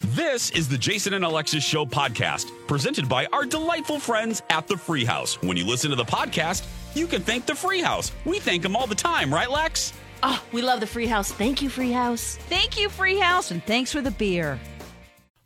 [0.00, 4.76] This is the Jason and Alexis Show podcast, presented by our delightful friends at the
[4.76, 5.40] Free House.
[5.40, 8.12] When you listen to the podcast, you can thank the Free House.
[8.26, 9.94] We thank them all the time, right, Lex?
[10.22, 11.32] Oh, we love the Free House.
[11.32, 12.36] Thank you, Free House.
[12.50, 14.60] Thank you, Free House, and thanks for the beer.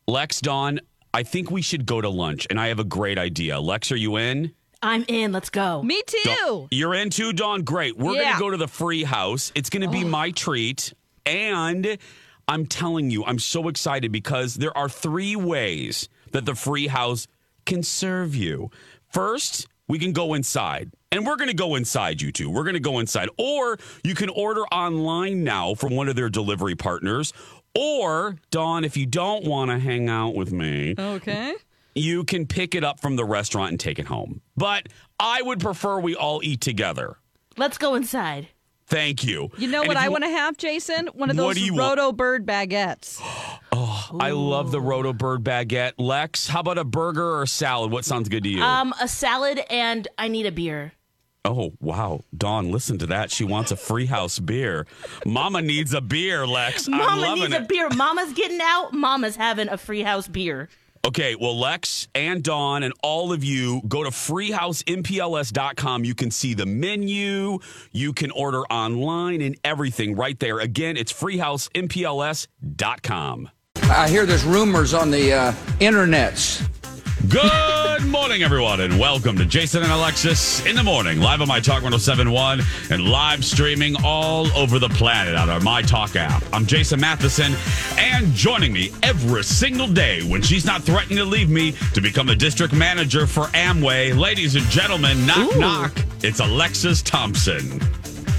[0.09, 0.81] Lex, Dawn,
[1.15, 3.61] I think we should go to lunch, and I have a great idea.
[3.61, 4.53] Lex, are you in?
[4.83, 5.31] I'm in.
[5.31, 5.81] Let's go.
[5.85, 6.19] Me too.
[6.25, 7.63] Dawn- you're in too, Dawn?
[7.63, 7.97] Great.
[7.97, 9.53] We're going to go to the Free House.
[9.55, 10.09] It's going to be oh.
[10.09, 10.93] my treat.
[11.25, 11.99] And
[12.51, 17.29] I'm telling you, I'm so excited because there are three ways that the Free House
[17.65, 18.73] can serve you.
[19.13, 20.91] First, we can go inside.
[21.13, 22.51] And we're going to go inside, you two.
[22.51, 23.29] We're going to go inside.
[23.39, 27.33] Or you can order online now from one of their delivery partners.
[27.73, 31.55] Or, Dawn, if you don't want to hang out with me, Okay.
[31.95, 34.41] you can pick it up from the restaurant and take it home.
[34.57, 34.89] But
[35.21, 37.17] I would prefer we all eat together.
[37.57, 38.49] Let's go inside.
[38.91, 39.51] Thank you.
[39.57, 41.07] You know And what if I want to have, Jason?
[41.15, 41.99] One of What those do you want?
[41.99, 43.21] Roto Bird baguettes.
[43.73, 45.93] Oh, I love the Roto Bird baguette.
[45.97, 47.93] Lex, how about a burger or a salad?
[47.93, 48.61] What sounds good to you?
[48.63, 50.93] Um, a salad and I need a beer.
[51.45, 52.21] oh, wow.
[52.37, 53.31] Dawn, listen to that.
[53.31, 54.87] She wants a free house beer.
[55.25, 56.89] Mama needs a beer, Lex.
[56.89, 57.63] I'm Mama needs it.
[57.63, 57.89] a beer.
[57.91, 58.93] Mama's getting out.
[58.93, 60.69] Mama's having a free house beer.
[61.07, 66.05] Okay, well, Lex and Dawn and all of you go to freehousempls.com.
[66.05, 67.59] You can see the menu,
[67.91, 70.61] you can order online and everything right there.
[70.61, 73.51] Again, it's freehousempls.com.
[73.85, 76.69] I hear there's rumors on the uh, internets.
[77.29, 81.61] Good morning, everyone, and welcome to Jason and Alexis in the morning, live on My
[81.61, 86.43] Talk 1071 and live streaming all over the planet on our My Talk app.
[86.51, 87.55] I'm Jason Matheson,
[87.99, 92.31] and joining me every single day when she's not threatening to leave me to become
[92.31, 95.61] a district manager for Amway, ladies and gentlemen, knock, Ooh.
[95.61, 95.93] knock,
[96.23, 97.81] it's Alexis Thompson.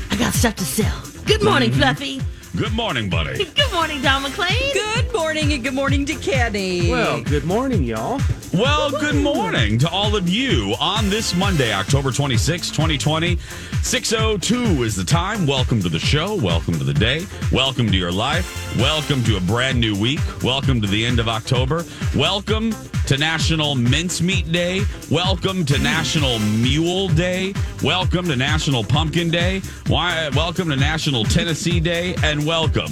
[0.09, 1.01] I got stuff to sell.
[1.25, 1.81] Good morning, mm-hmm.
[1.81, 2.21] Fluffy.
[2.55, 3.45] Good morning, buddy.
[3.45, 4.73] Good morning, Dawn McClain.
[4.73, 6.91] Good morning and good morning to Kenny.
[6.91, 8.19] Well, good morning, y'all.
[8.53, 13.37] Well, good morning to all of you on this Monday, October 26, 2020.
[13.83, 15.47] 602 is the time.
[15.47, 16.35] Welcome to the show.
[16.35, 17.25] Welcome to the day.
[17.53, 18.75] Welcome to your life.
[18.77, 20.19] Welcome to a brand new week.
[20.43, 21.85] Welcome to the end of October.
[22.17, 22.73] Welcome
[23.07, 24.83] to National Mincemeat Day.
[25.09, 27.53] Welcome to National Mule Day.
[27.83, 29.61] Welcome to National Pumpkin Day.
[29.87, 32.15] Why, welcome to National Tennessee Day.
[32.23, 32.91] And welcome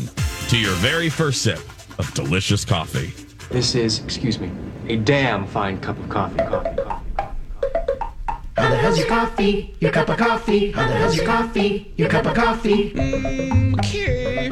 [0.49, 1.59] to your very first sip
[1.99, 3.13] of delicious coffee.
[3.49, 4.51] This is, excuse me,
[4.87, 6.37] a damn fine cup of coffee.
[6.37, 7.08] Coffee, coffee.
[8.69, 9.73] How the hell's your coffee?
[9.79, 10.71] Your cup of coffee?
[10.71, 11.91] How the hell's your coffee?
[11.97, 12.91] Your cup of coffee?
[12.91, 14.51] Mm, okay.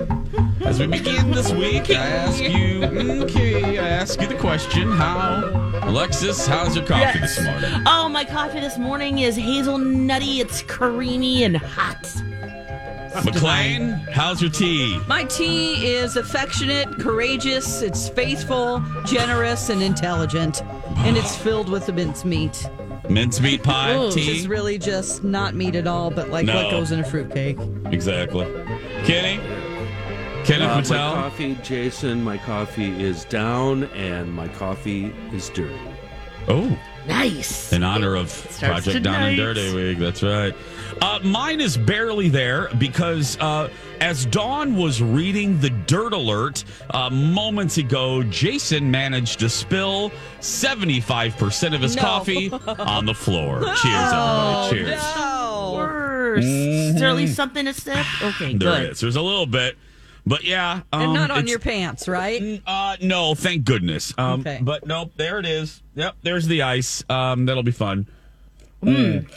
[0.65, 2.83] As we begin this week, I ask you,
[3.25, 5.45] okay, I ask you the question, how,
[5.83, 7.35] Alexis, how's your coffee Yes.
[7.35, 7.83] this morning?
[7.85, 10.39] Oh, my coffee this morning is hazelnutty.
[10.39, 12.03] It's creamy and hot.
[13.23, 14.99] McLean, how's your tea?
[15.07, 20.63] My tea is affectionate, courageous, it's faithful, generous, and intelligent.
[21.05, 22.67] And it's filled with the mincemeat.
[23.09, 24.07] Mincemeat pie, Ooh.
[24.07, 26.55] Which is really just not meat at all, but like No.
[26.55, 27.57] what goes in a fruitcake.
[27.85, 28.45] Exactly.
[29.05, 29.39] Kenny?
[30.43, 31.13] Kenneth Uh, my Patel?
[31.15, 35.73] coffee, Jason, my coffee is down and my coffee is dirty.
[36.47, 36.77] Oh,
[37.07, 37.71] Nice.
[37.73, 39.53] in honor of Starts Project Down and tonight.
[39.53, 39.97] Dirty Week.
[39.99, 40.53] That's right.
[41.01, 43.69] Uh, mine is barely there because uh,
[44.01, 50.11] as Dawn was reading the dirt alert uh, moments ago, Jason managed to spill
[50.41, 52.01] 75% of his No.
[52.01, 53.61] coffee on the floor.
[53.61, 54.69] Cheers, everybody.
[54.69, 55.01] Cheers.
[55.15, 55.73] No.
[55.75, 56.45] Worse.
[56.45, 58.05] Is there at least something to sip?
[58.21, 58.91] Okay, There good.
[58.91, 58.99] is.
[58.99, 59.77] There's a little bit.
[60.25, 60.81] But yeah.
[60.91, 62.61] Um, And not on your pants, right?
[62.67, 64.13] Uh, no, thank goodness.
[64.17, 64.59] Um, Okay.
[64.61, 65.81] But nope, there it is.
[65.95, 67.03] Yep, there's the ice.
[67.09, 68.07] Um, that'll be fun.
[68.83, 68.89] Hmm.
[68.89, 69.29] Mm.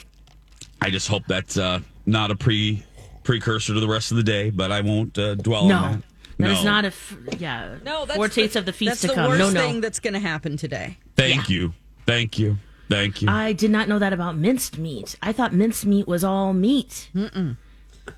[0.82, 2.82] I just hope that's uh, not a pre
[3.22, 5.76] precursor to the rest of the day, but I won't uh, dwell No.
[5.76, 6.02] on that.
[6.38, 6.70] That is No.
[6.70, 7.76] not a f- yeah.
[7.84, 9.28] No, that's foretaste of the feast that's to the come.
[9.28, 9.60] worst no, no.
[9.60, 10.96] thing that's going to happen today.
[11.16, 11.74] Thank you.
[12.06, 12.56] Thank you.
[12.88, 13.28] Thank you.
[13.28, 15.16] I did not know that about minced meat.
[15.22, 17.10] I thought minced meat was all meat.
[17.14, 17.56] Mm-mm.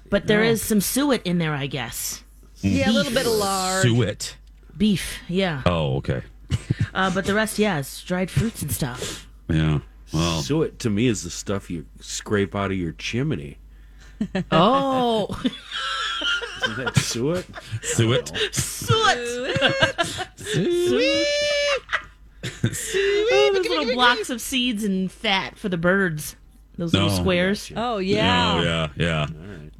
[0.08, 2.22] But there is some suet in there, I guess.
[2.60, 3.82] Yeah, a little bit of lard.
[3.82, 4.36] Suet.
[4.78, 5.62] Beef, yeah.
[5.66, 6.22] Oh, okay.
[6.94, 9.26] Uh, but the rest, yeah, dried fruits and stuff.
[9.48, 9.80] Yeah.
[10.12, 13.58] Well, Suet to me is the stuff you scrape out of your chimney.
[14.52, 15.26] Oh,
[16.64, 17.44] Isn't that suet?
[17.82, 18.28] suet.
[20.46, 21.26] suet.
[22.44, 26.36] oh, those little blocks of seeds and fat for the birds.
[26.78, 27.70] Those little squares.
[27.76, 28.54] Oh yeah.
[28.56, 28.88] Oh, yeah.
[28.96, 29.26] Yeah.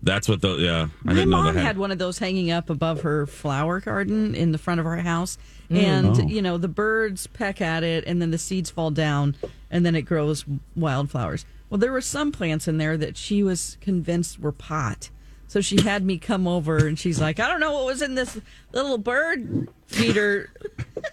[0.02, 0.82] That's what the, yeah.
[0.82, 3.81] I My didn't know mom that had one of those hanging up above her flower
[3.81, 5.38] garden in the front of our house.
[5.73, 5.83] Mm.
[5.85, 6.23] And, Oh.
[6.27, 9.35] you know, the birds peck at it and then the seeds fall down
[9.71, 10.45] and then it grows
[10.77, 11.45] wildflowers.
[11.71, 15.11] Well, there were some plants in there that she was convinced were pot.
[15.49, 18.15] So she had me come over and she's like, I don't know what was in
[18.15, 18.39] this
[18.73, 20.51] little bird feeder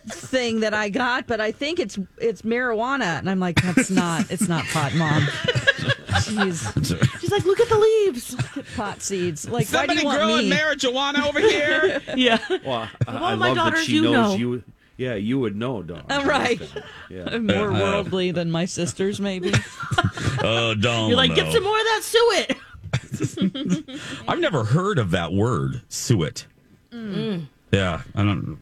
[0.07, 3.19] thing that I got, but I think it's it's marijuana.
[3.19, 5.27] And I'm like, that's not, it's not pot, mom.
[6.09, 7.19] Jeez.
[7.21, 8.35] She's like, look at the leaves.
[8.75, 9.47] Pot seeds.
[9.49, 10.55] Like, why Somebody do you want growing me?
[10.55, 12.01] marijuana over here.
[12.15, 12.39] Yeah.
[12.65, 14.33] Well, I, all I my love that she you knows know.
[14.35, 14.63] you.
[14.97, 16.03] Yeah, you would know, dog.
[16.11, 16.59] Uh, right.
[17.09, 17.37] Yeah.
[17.37, 19.53] more uh, uh, worldly than my sisters, maybe.
[20.43, 21.07] Oh, don't.
[21.07, 21.35] You're like, know.
[21.37, 22.57] get some more of that suet.
[24.27, 26.45] I've never heard of that word, suet.
[26.91, 27.45] Mm.
[27.71, 28.59] Yeah, I don't.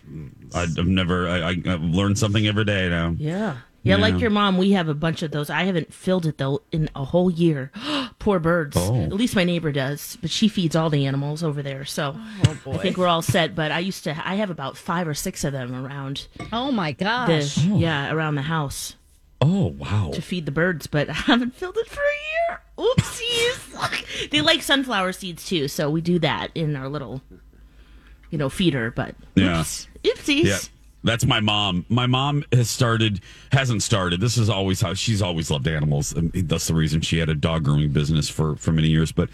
[0.53, 1.27] I- I've never.
[1.27, 3.15] I, I, I've learned something every day now.
[3.17, 3.57] Yeah.
[3.87, 5.49] Yeah, like your mom, we have a bunch of those.
[5.49, 7.71] I haven't filled it though in a whole year.
[8.19, 8.75] Poor birds.
[8.77, 9.03] Oh.
[9.03, 11.85] At least my neighbor does, but she feeds all the animals over there.
[11.85, 13.55] So oh, I think we're all set.
[13.55, 16.91] But I used to, I have about five or six of them around Oh my
[16.91, 17.57] the, gosh.
[17.67, 17.77] Oh.
[17.77, 18.95] yeah, around the house
[19.39, 20.09] Oh wow!
[20.13, 20.87] to feed the birds.
[20.87, 22.61] But I haven't filled it for a year.
[22.77, 24.29] Oopsies.
[24.31, 27.21] they like sunflower seeds too, so we do that in our little,
[28.31, 28.91] you know, feeder.
[28.91, 29.59] But Yeah.
[29.61, 30.43] oops, oopsies.
[30.43, 30.57] Yeah,
[31.03, 31.85] that's my mom.
[31.89, 33.21] My mom has started,
[33.51, 34.19] hasn't started.
[34.21, 36.11] This is always how she's always loved animals.
[36.13, 39.11] and That's the reason she had a dog grooming business for for many years.
[39.11, 39.29] But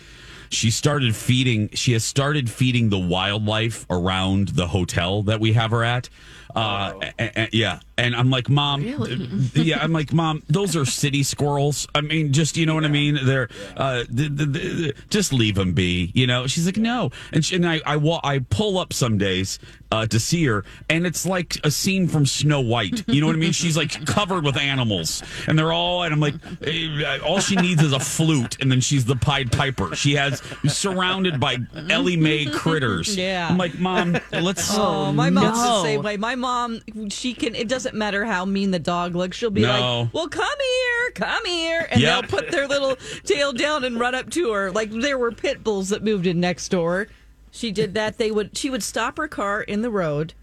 [0.50, 1.70] she started feeding.
[1.74, 6.10] She has started feeding the wildlife around the hotel that we have her at.
[6.56, 8.84] Uh, a- a- yeah, and I'm like, mom.
[8.84, 9.28] Really?
[9.54, 10.44] yeah, I'm like, mom.
[10.50, 11.88] Those are city squirrels.
[11.94, 13.20] I mean, just you know what I mean.
[13.24, 16.12] They're uh, the, the, the, just leave them be.
[16.14, 16.48] You know.
[16.48, 19.60] She's like, no, and she, and I I, wa- I pull up some days
[19.92, 23.04] uh, to see her, and it's like a scene from Snow White.
[23.08, 23.52] You know what I mean?
[23.52, 27.82] She's like covered with animals, and they're all, and I'm like, eh, all she needs
[27.84, 29.96] is a flute, and then she's the Pied Piper.
[29.96, 31.58] She has surrounded by
[31.90, 33.16] Elly May critters.
[33.16, 33.48] Yeah.
[33.50, 34.76] I'm like, mom, let's.
[34.76, 36.18] Oh, my mom's the same way.
[36.18, 37.54] My mom, she can.
[37.54, 39.36] It doesn't matter how mean the dog looks.
[39.36, 40.02] She'll be No.
[40.04, 42.22] like, "Well, come here, come here," and Yep.
[42.30, 42.96] they'll put their little
[43.26, 44.72] tail down and run up to her.
[44.72, 47.08] Like there were pit bulls that moved in next door.
[47.52, 48.18] She did that.
[48.18, 48.58] They would.
[48.58, 50.34] She would stop her car in the road,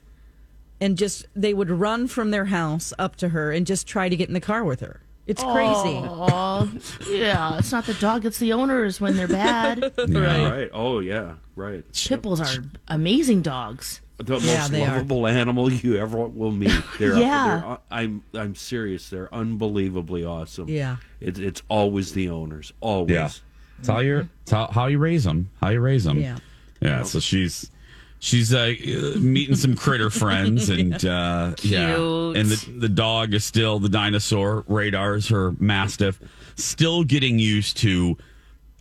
[0.80, 4.16] and just they would run from their house up to her and just try to
[4.16, 5.00] get in the car with her.
[5.26, 6.00] It's crazy.
[6.02, 6.68] Oh,
[7.08, 7.58] yeah.
[7.58, 9.92] It's not the dog; it's the owners when they're bad.
[10.08, 10.48] Yeah.
[10.50, 10.70] Right.
[10.72, 11.34] Oh yeah.
[11.54, 11.84] Right.
[11.92, 14.00] Pit bulls are amazing dogs.
[14.22, 14.88] The Yeah, most they are.
[14.96, 16.72] lovable animal you ever will meet.
[16.98, 17.62] They're, Yeah.
[17.66, 19.08] they're- I'm I'm serious.
[19.08, 20.68] They're unbelievably awesome.
[20.68, 20.96] Yeah.
[21.20, 22.72] It's it's always the owners.
[22.80, 23.10] Always.
[23.10, 23.30] Yeah,
[23.78, 25.50] it's how you it's how, how you raise them.
[25.60, 26.20] How you raise them.
[26.20, 26.38] Yeah.
[26.80, 27.02] yeah.
[27.02, 27.70] So she's
[28.18, 33.44] she's uh, uh, meeting some critter friends, and uh, yeah, and the the dog is
[33.44, 34.64] still the dinosaur.
[34.68, 36.20] Radar is her mastiff,
[36.56, 38.16] still getting used to.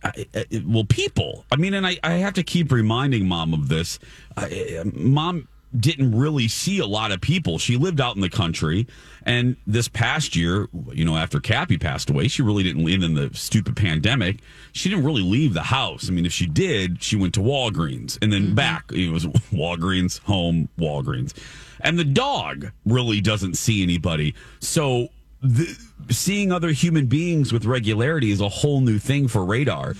[0.02, 1.44] Uh, uh, well, people.
[1.52, 3.98] I mean, and I, I have to keep reminding mom of this.
[4.36, 4.48] Uh,
[4.94, 7.58] mom didn't really see a lot of people.
[7.58, 8.86] She lived out in the country,
[9.24, 13.14] and this past year, you know, after Cappy passed away, she really didn't live in
[13.14, 14.40] the stupid pandemic.
[14.72, 16.08] She didn't really leave the house.
[16.08, 18.90] I mean, if she did, she went to Walgreens and then back.
[18.90, 21.34] It was Walgreens, home, Walgreens,
[21.80, 24.34] and the dog really doesn't see anybody.
[24.60, 25.08] So
[25.42, 25.76] the,
[26.10, 29.94] seeing other human beings with regularity is a whole new thing for radar.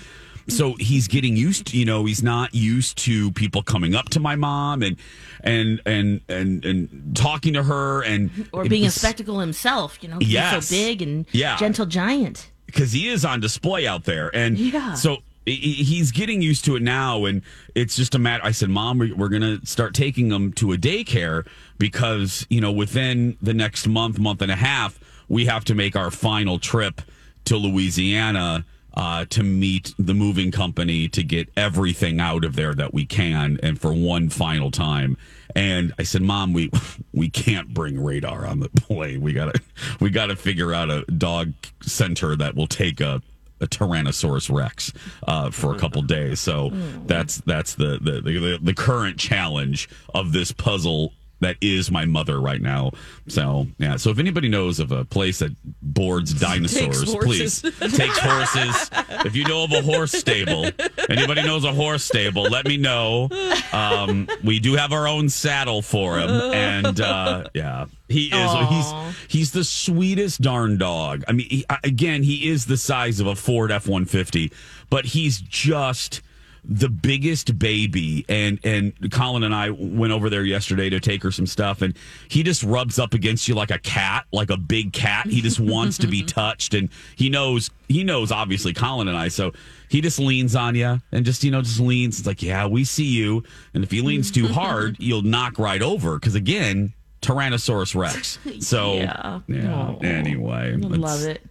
[0.49, 4.21] So he's getting used to, you know, he's not used to people coming up to
[4.21, 4.97] my mom and
[5.45, 10.19] and and and and talking to her and Or being a spectacle himself, you know,
[10.21, 10.55] Yes.
[10.55, 11.57] he's so big and Yeah.
[11.57, 12.51] gentle giant.
[12.67, 14.95] because he is on display out there, and Yeah.
[14.95, 17.43] so he- he- he's getting used to it now, and
[17.75, 18.45] it's just a matter.
[18.45, 21.45] I said, "Mom, we're going to start taking him to a daycare
[21.79, 24.99] because you know within the next month, month and a half,
[25.31, 27.01] we have to make our final trip
[27.47, 32.93] to Louisiana." Uh, to meet the moving company to get everything out of there that
[32.93, 35.17] we can, and for one final time.
[35.55, 36.73] And I said, "Mom, we
[37.15, 39.21] we can't bring radar on the plane.
[39.21, 39.61] We gotta
[40.01, 43.23] we gotta figure out a dog center that will take a
[43.61, 44.93] a Tyrannosaurus Rex
[45.27, 46.41] uh, for a couple days.
[46.41, 46.71] So
[47.07, 52.41] that's that's the the, the the current challenge of this puzzle that is my mother
[52.41, 52.93] right now.
[53.29, 53.97] So yeah.
[53.97, 57.61] So if anybody knows of a place that boards dinosaurs, horses.
[57.61, 58.91] please takes horses.
[59.25, 60.71] If you know of a horse stable,
[61.09, 63.29] anybody knows a horse stable, let me know.
[63.73, 68.69] Um, we do have our own saddle for him, and uh, yeah, he is.
[68.69, 71.25] He's he's the sweetest darn dog.
[71.29, 74.53] I mean, he, again, he is the size of a Ford F one fifty,
[74.91, 76.21] but he's just
[76.65, 81.31] the biggest baby and and Colin and I went over there yesterday to take her
[81.31, 81.97] some stuff and
[82.29, 85.27] he just rubs up against you like a cat like a big cat.
[85.27, 89.29] He just wants to be touched and he knows he knows obviously Colin and I
[89.29, 89.53] so
[89.89, 92.19] he just leans on you and just you know just leans.
[92.19, 93.43] It's like yeah we see you.
[93.75, 98.39] And if he leans too hard you'll knock right over because again Tyrannosaurus Rex.
[98.61, 99.41] So Yeah.
[99.49, 99.99] yeah oh.
[100.03, 101.43] anyway love it.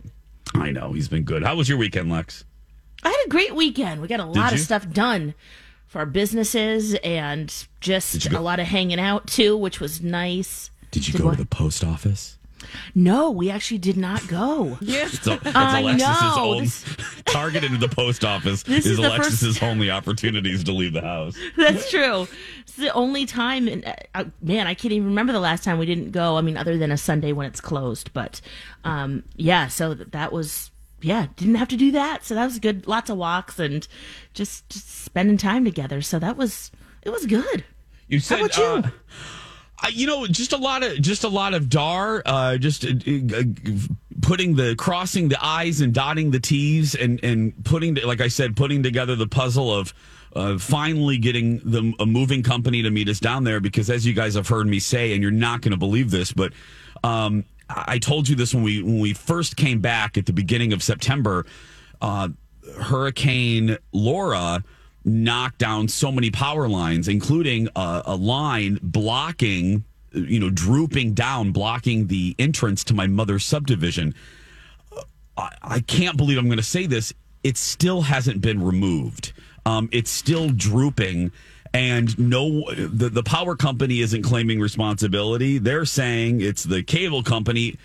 [0.55, 1.43] I know he's been good.
[1.43, 2.43] How was your weekend Lex
[3.03, 4.01] I had a great weekend.
[4.01, 5.33] We got a lot of stuff done
[5.87, 10.69] for our businesses and just a lot of hanging out too, which was nice.
[10.91, 11.31] did you Did go what?
[11.37, 12.37] to the post office
[12.93, 14.77] No, we actually did not go.
[14.81, 15.07] Yeah.
[15.11, 16.35] It's I Alexis's know.
[16.37, 16.67] own
[17.25, 21.35] target into the post office This is, is Alexis's only opportunities to leave the house.
[21.57, 22.27] That's true.
[22.61, 25.79] It's the only time, and uh, uh, man, I can't even remember the last time
[25.79, 26.37] we didn't go.
[26.37, 28.13] I mean, other than a Sunday when it's closed.
[28.13, 28.41] But
[28.83, 30.68] um, yeah, so that was
[31.01, 32.25] yeah, didn't have to do that.
[32.25, 32.87] So that was good.
[32.87, 33.87] Lots of walks and
[34.33, 36.01] just, just spending time together.
[36.01, 37.63] So that was it was good.
[38.07, 38.63] You said, about you?
[39.83, 42.89] uh, you know, just a lot of just a lot of dar, uh, just uh,
[44.21, 48.55] putting the crossing the i's and dotting the t's, and and putting like I said,
[48.55, 49.93] putting together the puzzle of.
[50.35, 54.13] Uh, finally getting the a moving company to meet us down there because as you
[54.13, 56.53] guys have heard me say and you're not going to believe this but
[57.03, 60.73] um, I told you this when we when we first came back at the beginning
[60.73, 61.45] of September
[62.01, 62.29] uh,
[62.77, 64.63] Hurricane Laura
[65.05, 71.51] knocked down so many power lines, including a, a line blocking, you know, drooping down,
[71.51, 74.13] blocking the entrance to my mother's subdivision.
[75.37, 77.13] I, I can't believe I'm going to say this.
[77.43, 79.33] It still hasn't been removed.
[79.65, 81.31] Um, it's still drooping,
[81.73, 85.57] and no, the the power company isn't claiming responsibility.
[85.57, 87.77] They're saying it's the cable company.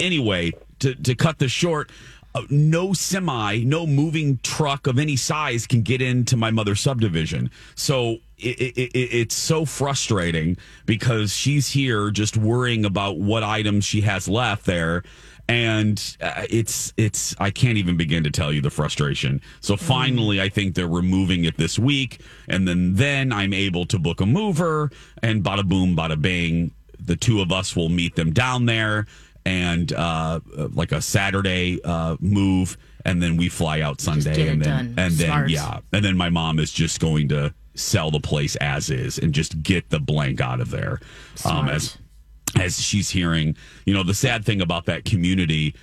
[0.00, 1.90] Anyway, to to cut this short.
[2.34, 7.50] uh, No semi, no moving truck of any size can get into my mother's subdivision.
[7.74, 13.84] So it, it, it, it's so frustrating because she's here just worrying about what items
[13.84, 15.02] she has left there
[15.48, 19.40] and uh, it's it's I can't even begin to tell you the frustration.
[19.60, 23.98] So finally, I think they're removing it this week, and then then I'm able to
[23.98, 24.90] book a mover,
[25.22, 29.06] and bada boom, bada bang, the two of us will meet them down there,
[29.44, 34.60] and uh, uh, like a Saturday uh, move, and then we fly out Sunday, and
[34.62, 34.94] then done.
[34.98, 35.50] and then Smart.
[35.50, 39.34] yeah, and then my mom is just going to sell the place as is and
[39.34, 40.98] just get the blank out of there.
[41.44, 41.98] Um, as
[42.58, 45.74] as she's hearing, you know, the sad thing about that community,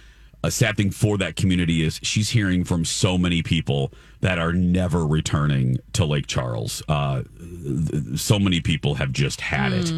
[0.44, 3.92] a sad thing for that community is she's hearing from so many people
[4.22, 6.82] that are never returning to Lake Charles.
[6.90, 9.90] Uh, th- so many people have just had it.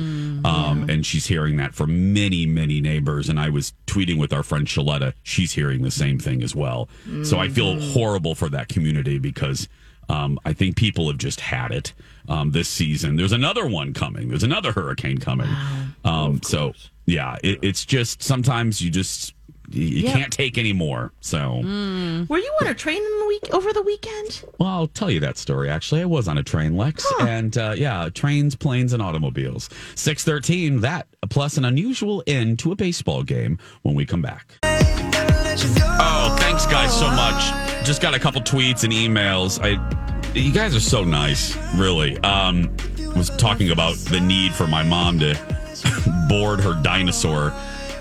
[0.46, 3.30] Um, and she's hearing that from many, many neighbors.
[3.30, 5.14] And I was tweeting with our friend Shaletta.
[5.24, 6.90] She's hearing the same thing as well.
[7.24, 9.68] So I feel horrible for that community because
[10.10, 11.94] um, I think people have just had it
[12.30, 13.16] um, this season.
[13.16, 14.30] There's another one coming.
[14.30, 15.50] There's another hurricane coming.
[16.04, 16.74] Um, so
[17.06, 19.34] yeah, it, it's just sometimes you just
[19.70, 20.14] you, you Yeah.
[20.14, 21.12] can't take any more.
[21.22, 21.62] So
[22.30, 24.44] Were you on a train in the week over the weekend?
[24.60, 25.70] well, I'll tell you that story.
[25.72, 29.70] Actually, I was on a train, Lex, and uh, yeah, trains, planes, and automobiles.
[29.96, 30.82] Six thirteen.
[30.82, 34.60] That plus an unusual end to a baseball game when we come back.
[34.64, 37.75] Oh, thanks, guys, so much.
[37.86, 39.60] Just got a couple tweets and emails.
[39.62, 39.80] I,
[40.34, 42.18] you guys are so nice, really.
[42.20, 42.75] Um,
[43.15, 45.36] was talking about the need for my mom to
[46.27, 47.51] board her dinosaur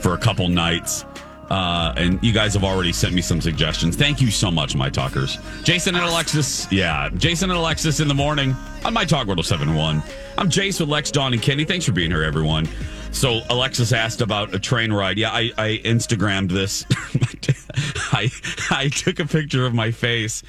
[0.00, 1.04] for a couple nights.
[1.50, 3.94] Uh, and you guys have already sent me some suggestions.
[3.94, 5.36] Thank you so much, my talkers.
[5.64, 6.66] Jason and Alexis.
[6.72, 10.02] Yeah, Jason and Alexis in the morning on my talk 1071.
[10.38, 11.66] I'm Jace with Lex, Dawn, and Kenny.
[11.66, 12.66] Thanks for being here, everyone.
[13.14, 15.16] So Alexis asked about a train ride.
[15.18, 16.84] Yeah, I, I Instagrammed this.
[18.12, 18.30] I
[18.70, 20.42] I took a picture of my face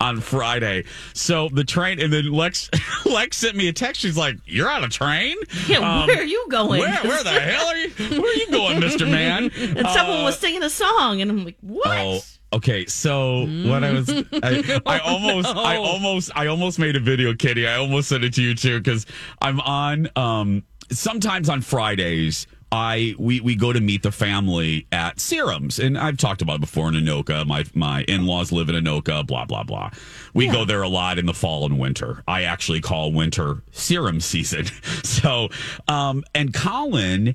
[0.00, 0.84] on Friday.
[1.14, 2.68] So the train, and then Lex
[3.06, 4.00] Lex sent me a text.
[4.00, 5.36] She's like, "You're on a train?
[5.68, 6.80] Yeah, Um, where are you going?
[6.80, 7.90] Where where the hell are you?
[8.20, 11.56] Where are you going, Mister Man?" and someone was singing a song, and I'm like,
[11.60, 11.86] what?
[11.88, 12.20] Oh,
[12.54, 12.84] okay.
[12.86, 15.82] So what I was, I, I almost, I no.
[15.84, 17.66] almost, I almost made a video, Kitty.
[17.66, 19.06] I almost sent it to you too because
[19.40, 20.08] I'm on.
[20.16, 25.98] Um, sometimes on Fridays I we we go to meet the family at Serums, and
[25.98, 27.46] I've talked about it before in Anoka.
[27.46, 29.26] My my in laws live in Anoka.
[29.26, 29.90] Blah blah blah.
[30.32, 32.24] We go there a lot in the fall and winter.
[32.26, 34.66] I actually call winter serum season.
[35.04, 35.50] So,
[35.88, 37.34] um, and Colin,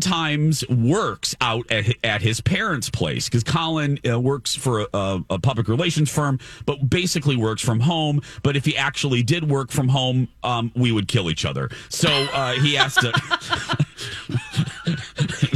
[0.00, 5.38] Times works out at, at his parents' place because Colin uh, works for a, a,
[5.38, 8.20] public relations firm, but basically works from home.
[8.42, 11.70] But if he actually did work from home, um, we would kill each other.
[11.88, 13.12] So uh, he has to.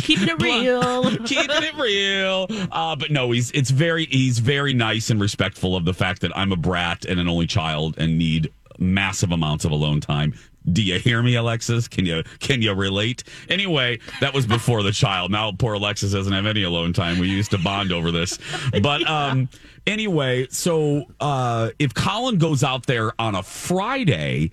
[0.01, 1.17] Keeping it real.
[1.27, 2.47] keeping it real.
[2.73, 6.37] Uh, but no, he's it's very he's very nice and respectful of the fact that
[6.37, 10.35] I'm a brat and an only child and need massive amounts of alone time.
[10.71, 11.89] Do you hear me, Alexis?
[11.89, 13.25] Can you can you relate?
[13.49, 15.31] Anyway, that was before the child.
[15.31, 17.19] Now poor Alexis doesn't have any alone time.
[17.19, 18.39] We used to bond over this.
[18.83, 19.49] But um
[19.87, 24.51] anyway, so uh if Colin goes out there on a Friday,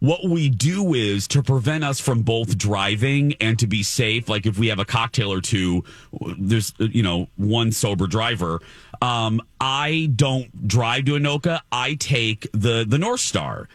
[0.00, 4.44] what we do is to prevent us from both driving and to be safe like
[4.44, 5.82] if we have a cocktail or two
[6.38, 8.60] there's you know one sober driver
[9.00, 13.66] um i don't drive to anoka i take the the Northstar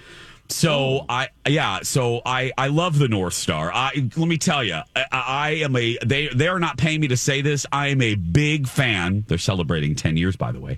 [0.49, 3.71] so I yeah so I I love the Northstar.
[3.73, 7.07] I let me tell you I, I am a they they are not paying me
[7.09, 7.65] to say this.
[7.71, 9.23] I am a big fan.
[9.27, 10.77] They're celebrating 10 years by the way.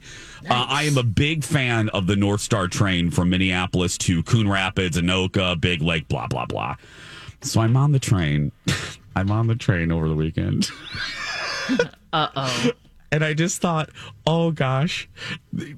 [0.49, 4.97] Uh, I am a big fan of the Northstar train from Minneapolis to Coon Rapids,
[4.97, 6.75] Anoka, Big Lake, blah blah blah.
[7.41, 8.51] So I'm on the train.
[9.15, 10.69] I'm on the train over the weekend.
[12.13, 12.71] Uh oh.
[13.11, 13.89] And I just thought,
[14.25, 15.09] oh gosh,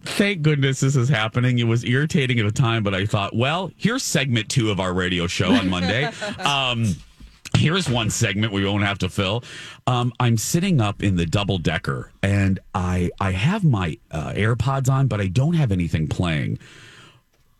[0.03, 1.57] thank goodness this is happening.
[1.57, 4.93] It was irritating at the time, but I thought, well, here's segment two of our
[4.93, 6.05] radio show on Monday.
[6.39, 6.95] um,
[7.57, 9.43] here's one segment we won't have to fill.
[9.87, 14.89] Um, I'm sitting up in the double decker, and I I have my uh, AirPods
[14.89, 16.59] on, but I don't have anything playing.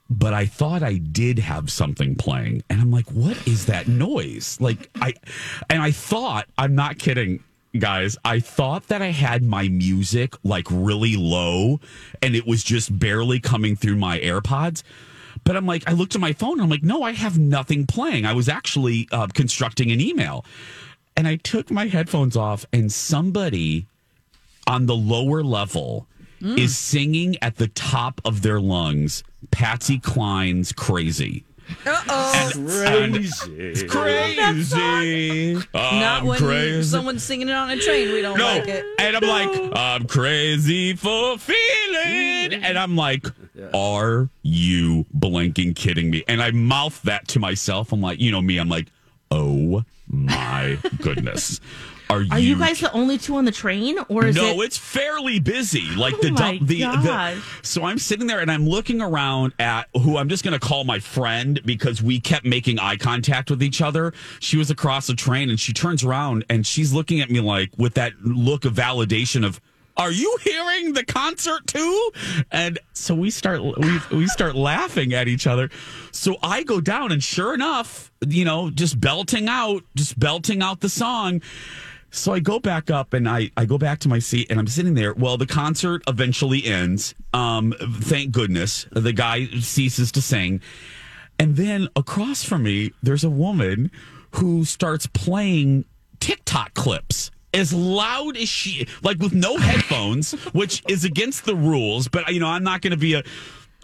[0.09, 4.57] But I thought I did have something playing, and I'm like, what is that noise?
[4.61, 5.13] Like I,
[5.69, 7.43] and I thought, I'm not kidding
[7.77, 11.79] guys, I thought that I had my music like really low
[12.21, 14.83] and it was just barely coming through my AirPods.
[15.43, 17.85] But I'm like, I looked at my phone and I'm like, no, I have nothing
[17.85, 18.25] playing.
[18.25, 20.45] I was actually uh, constructing an email.
[21.17, 23.87] And I took my headphones off and somebody
[24.67, 26.07] on the lower level
[26.57, 31.45] is singing at the top of their lungs Patsy Cline's Crazy.
[31.85, 32.51] Uh-oh.
[32.53, 33.87] Crazy.
[33.87, 35.53] Crazy.
[35.73, 36.83] Not I'm when crazy.
[36.89, 38.11] someone's singing it on a train.
[38.13, 38.85] We don't No, like it.
[38.99, 42.63] and I'm like, I'm crazy for feeling, mm-hmm.
[42.63, 43.25] and I'm like,
[43.73, 46.23] are you blanking kidding me?
[46.27, 47.91] And I mouth that to myself.
[47.91, 48.57] I'm like, you know me.
[48.57, 48.87] I'm like,
[49.31, 51.59] oh my goodness,
[52.13, 54.65] are, Are you guys the only two on the train, or is no, it?
[54.65, 55.89] it's fairly busy.
[55.95, 59.87] Like Oh the, my the, the so I'm sitting there and I'm looking around at
[59.95, 63.63] who I'm just going to call my friend because we kept making eye contact with
[63.63, 64.13] each other.
[64.39, 67.71] She was across the train and she turns around and she's looking at me like
[67.77, 69.59] with that look of validation of
[69.95, 72.11] are you hearing the concert too?
[72.51, 75.69] And so we start we we start laughing at each other.
[76.11, 80.79] So I go down and sure enough, you know, just belting out, just belting out
[80.79, 81.41] the song.
[82.15, 84.67] So I go back up and I, I go back to my seat and I'm
[84.67, 85.15] sitting there.
[85.15, 87.15] Well, the concert eventually ends.
[87.33, 88.85] Um, thank goodness.
[88.91, 90.61] The guy ceases to sing.
[91.39, 93.89] And then across from me, there's a woman
[94.35, 95.85] who starts playing
[96.19, 102.07] TikTok clips as loud as she, like with no headphones, which is against the rules.
[102.07, 103.23] But, you know, I'm not going to be a.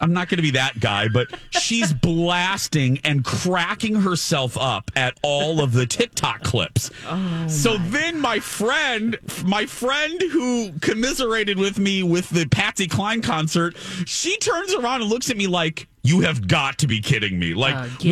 [0.01, 1.93] I'm not going to be that guy, but she's
[2.29, 6.91] blasting and cracking herself up at all of the TikTok clips.
[7.47, 13.75] so then my friend, my friend who commiserated with me with the Patsy Cline concert,
[14.05, 17.53] she turns around and looks at me like, "You have got to be kidding me!"
[17.53, 18.09] Like we-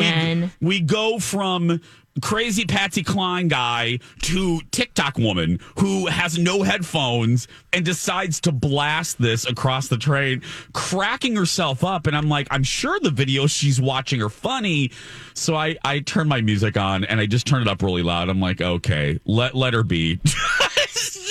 [0.61, 1.81] we go from
[2.21, 9.17] crazy Patsy Cline guy to TikTok woman who has no headphones and decides to blast
[9.19, 10.41] this across the train,
[10.73, 12.07] cracking herself up.
[12.07, 14.91] And I'm like, I'm sure the videos she's watching are funny.
[15.33, 18.29] So I, I turn my music on and I just turn it up really loud.
[18.29, 20.19] I'm like, okay, let, let her be.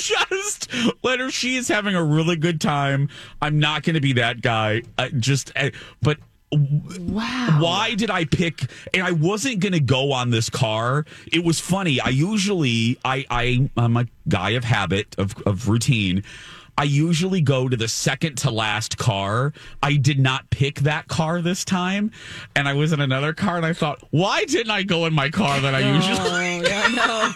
[0.06, 0.72] just
[1.02, 1.30] let her.
[1.30, 3.08] She is having a really good time.
[3.42, 4.82] I'm not going to be that guy.
[4.98, 5.72] I just, I,
[6.02, 6.18] but
[6.56, 7.58] Wow.
[7.60, 8.60] why did I pick?
[8.94, 11.04] And I wasn't going to go on this car.
[11.32, 12.00] It was funny.
[12.00, 16.24] I usually, I, I, I'm a guy of habit of of routine.
[16.78, 19.54] I usually go to the second to last car.
[19.82, 22.10] I did not pick that car this time,
[22.54, 25.30] and I was in another car, and I thought, why didn't I go in my
[25.30, 26.18] car that I usually?
[26.18, 27.32] Oh, yeah, no.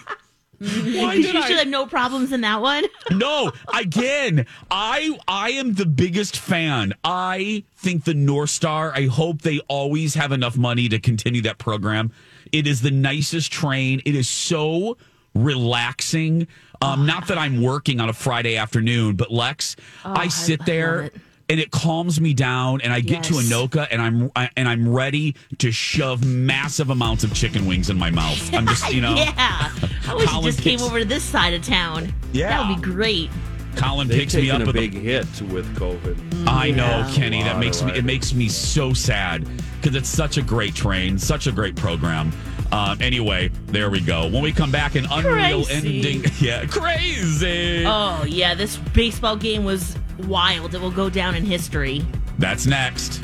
[1.01, 1.47] Why Did you I?
[1.47, 2.85] should have no problems in that one?
[3.11, 6.93] No, again, I I am the biggest fan.
[7.03, 12.11] I think the Northstar, I hope they always have enough money to continue that program.
[12.51, 14.01] It is the nicest train.
[14.05, 14.97] It is so
[15.33, 16.47] relaxing.
[16.81, 20.65] Um, not that I'm working on a Friday afternoon, but Lex, I sit Oh, I
[20.65, 21.11] there.
[21.51, 24.87] And it calms me down and I get to Anoka and I'm I, and I'm
[24.87, 28.53] ready to shove massive amounts of chicken wings in my mouth.
[28.55, 29.69] I'm just, you know, yeah.
[30.07, 32.13] I wish Colin you just came over to this side of town.
[32.31, 32.49] Yeah.
[32.49, 33.29] That would be great.
[33.75, 36.47] Colin They've picks me up a with a big hit with COVID.
[36.47, 37.43] I know, Kenny.
[37.43, 39.45] That makes me it makes me so sad
[39.81, 42.31] because it's such a great train, such a great program.
[42.71, 44.29] Um, anyway, there we go.
[44.29, 45.97] When we come back, an unreal Crazy.
[45.97, 46.25] ending.
[46.39, 47.83] Yeah, crazy.
[47.85, 48.55] Oh, yeah.
[48.55, 50.73] This baseball game was wild.
[50.75, 52.05] It will go down in history.
[52.37, 53.21] That's next.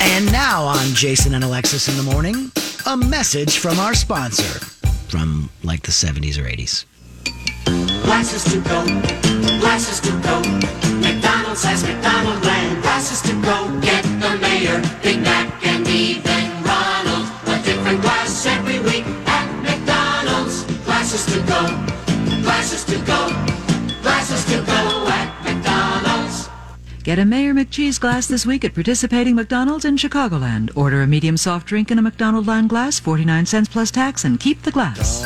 [0.00, 2.50] And now on Jason and Alexis in the morning,
[2.86, 4.64] a message from our sponsor
[5.08, 6.84] from like the 70s or 80s.
[8.04, 8.84] Glasses to go,
[9.60, 10.40] glasses to go.
[11.00, 12.82] McDonald's has McDonald Land.
[12.82, 17.28] Glasses to go, get the mayor, Big Mac, and even Ronald.
[17.46, 20.64] A different glass every week at McDonald's.
[20.84, 21.60] Glasses to go,
[27.08, 30.70] Get a Mayor McCheese glass this week at participating McDonald's in Chicagoland.
[30.76, 34.60] Order a medium soft drink in a McDonaldland glass, 49 cents plus tax, and keep
[34.60, 35.22] the glass.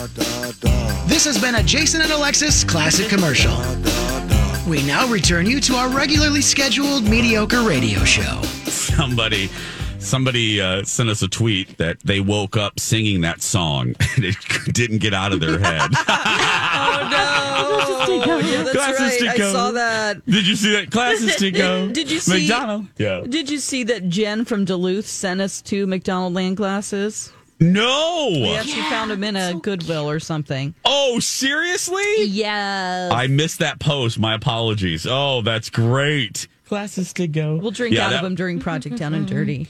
[1.09, 3.57] This has been a Jason and Alexis classic commercial.
[4.71, 8.41] We now return you to our regularly scheduled mediocre radio show.
[8.43, 9.51] Somebody,
[10.03, 14.37] somebody uh, sent us a tweet that they woke up singing that song and it
[14.73, 15.91] didn't get out of their head.
[16.75, 17.09] Oh,
[18.27, 18.39] no.
[18.39, 19.35] Yeah, that's Glasses to right.
[19.35, 19.53] I go.
[19.53, 20.25] saw that.
[20.27, 20.91] Did you see that?
[20.91, 21.89] Classes to go.
[21.93, 22.87] Did you see- McDonald?
[22.99, 23.21] Yeah.
[23.29, 27.33] Did you see that Jen from Duluth sent us two McDonald Land glasses?
[27.61, 28.29] No.
[28.31, 30.75] Yeah, she found them in a Goodwill or something.
[30.85, 32.25] Oh, seriously?
[32.25, 33.11] Yeah.
[33.13, 34.19] I missed that post.
[34.19, 35.07] My apologies.
[35.09, 36.49] Oh, that's great.
[36.67, 37.57] Classes to go.
[37.57, 39.69] We'll drink Yeah, out that- of them during Project Down and Dirty.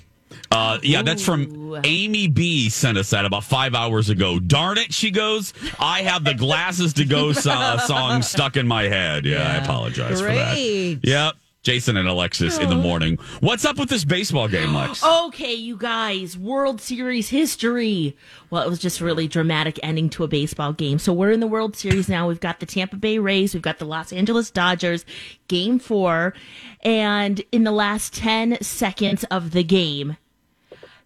[0.55, 2.69] Uh, yeah, that's from Amy B.
[2.69, 4.39] Sent us that about five hours ago.
[4.39, 5.53] Darn it, she goes.
[5.79, 9.25] I have the glasses to go so- song stuck in my head.
[9.25, 9.65] Yeah, I Yeah.
[9.65, 10.57] apologize for that.
[11.03, 11.35] Yep.
[11.63, 13.19] Jason and Alexis in the morning.
[13.39, 15.01] What's up with this baseball game, Lex?
[15.05, 18.17] Okay, you guys, World Series history.
[18.51, 20.99] Well, it was just a really dramatic ending to a baseball game.
[20.99, 22.27] So we're in the World Series now.
[22.27, 25.05] We've got the Tampa Bay Rays, we've got the Los Angeles Dodgers,
[25.47, 26.35] game four.
[26.83, 30.17] And in the last 10 seconds of the game,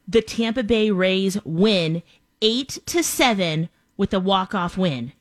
[0.07, 2.03] the Tampa Bay Rays win
[2.42, 5.12] eight to seven with a walk-off win.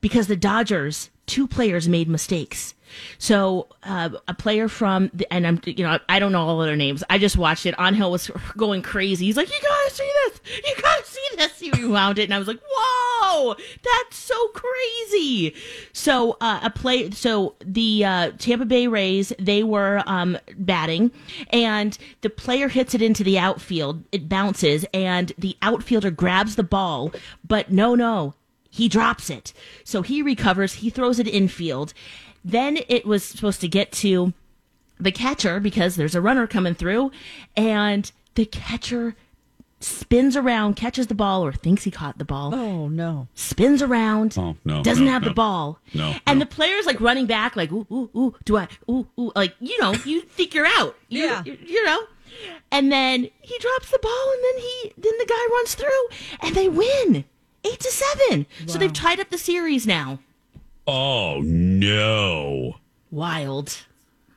[0.00, 2.74] Because the Dodgers, two players made mistakes.
[3.18, 6.66] So uh, a player from the, and I'm you know I don't know all of
[6.66, 7.04] their names.
[7.08, 7.78] I just watched it.
[7.78, 9.26] On hill was going crazy.
[9.26, 10.40] He's like, "You gotta see this!
[10.66, 15.54] You gotta see this!" He rewound it, and I was like, "Whoa, that's so crazy!"
[15.92, 17.10] So uh, a play.
[17.10, 21.12] So the uh, Tampa Bay Rays they were um, batting,
[21.50, 24.04] and the player hits it into the outfield.
[24.12, 27.12] It bounces, and the outfielder grabs the ball,
[27.46, 28.34] but no, no,
[28.70, 29.52] he drops it.
[29.84, 31.92] So he recovers, he throws it infield.
[32.44, 34.32] Then it was supposed to get to
[34.98, 37.10] the catcher because there's a runner coming through,
[37.56, 39.16] and the catcher
[39.82, 43.28] spins around, catches the ball, or thinks he caught the ball, Oh, no.
[43.34, 45.28] spins around, Oh, no, doesn't no, have no.
[45.28, 45.78] the ball.
[45.94, 46.44] No, And no.
[46.44, 49.80] the player's like running back, like, ooh, ooh, ooh, do I, ooh, ooh, like, you
[49.80, 50.96] know, you think you're out.
[51.08, 51.42] You- Yeah.
[51.46, 51.98] You, you know?
[52.70, 56.08] And then he drops the ball, and then he, then the guy runs through,
[56.42, 57.24] and they win.
[57.64, 58.46] Eight to seven.
[58.66, 60.18] So they've tied up the series now.
[60.86, 62.76] Oh no.
[63.10, 63.76] Wild.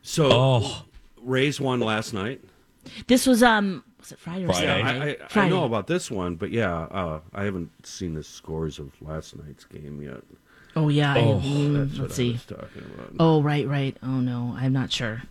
[0.02, 0.84] So, Oh.
[1.22, 2.42] Rays won last night.
[3.08, 4.68] This was um was it Friday or Friday.
[4.70, 5.22] I, Saturday?
[5.22, 5.50] I, I Friday.
[5.52, 9.64] know about this one, but yeah, uh, I haven't seen the scores of last night's
[9.64, 10.22] game yet.
[10.76, 11.14] Oh yeah.
[11.14, 12.32] I- Oh, mm, That's let's I see.
[12.34, 13.12] was talking about.
[13.20, 13.96] Oh right, right.
[14.04, 15.24] Oh no, I'm not sure.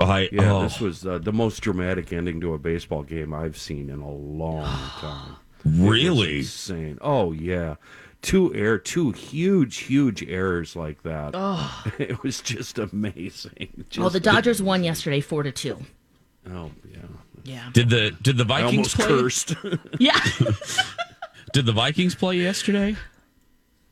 [0.00, 3.56] I Yeah, oh, this was uh, the most dramatic ending to a baseball game I've
[3.58, 4.64] seen in a long
[5.00, 5.36] time.
[5.66, 6.38] Really.
[6.38, 6.98] Insane.
[7.00, 7.76] Oh yeah,
[8.22, 11.32] two air, two huge, huge errors like that.
[11.34, 11.84] Oh.
[11.98, 13.84] it was just amazing.
[13.88, 15.78] Just, oh, the Dodgers won yesterday, four to two.
[16.50, 16.98] Oh yeah,
[17.44, 17.70] Yeah.
[17.72, 19.06] Did the did the Vikings almost play?
[19.06, 19.54] cursed.
[19.98, 20.18] Yeah.
[21.52, 22.96] Did the Vikings play yesterday?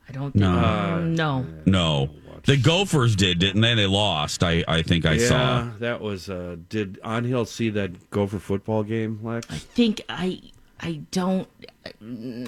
[0.07, 0.35] I don't.
[0.35, 0.97] No.
[1.01, 1.45] Think, no.
[1.65, 2.09] No.
[2.43, 3.73] The Gophers did, didn't they?
[3.73, 4.43] They lost.
[4.43, 5.69] I, I think I yeah, saw.
[5.79, 6.29] that was.
[6.29, 9.47] Uh, did Onhill see that Gopher football game, Lex?
[9.49, 10.41] I think I
[10.79, 11.47] I don't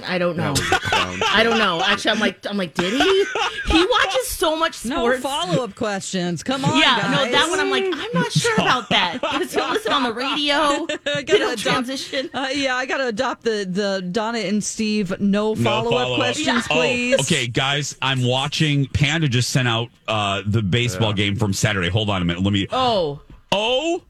[0.03, 0.53] I don't know.
[0.53, 1.19] That was a clown.
[1.27, 1.81] I don't know.
[1.83, 3.25] Actually, I'm like I'm like, did he?
[3.67, 4.85] He watches so much sports.
[4.85, 5.21] No sports.
[5.21, 6.43] follow up questions.
[6.43, 7.11] Come on, yeah, guys.
[7.25, 9.19] no, that one I'm like, I'm not sure about that.
[9.39, 10.55] Does he listen on the radio?
[10.55, 12.29] I Did gotta it adopt- transition?
[12.33, 16.19] Uh, yeah, I got to adopt the the Donna and Steve no follow up follow-up.
[16.19, 17.19] questions, Oh, please.
[17.21, 18.87] okay, guys, I'm watching.
[18.87, 21.89] Panda just sent out uh, the baseball game from Saturday.
[21.89, 22.43] Hold on a minute.
[22.43, 22.67] Let me.
[22.71, 23.21] Oh,
[23.53, 24.03] Oh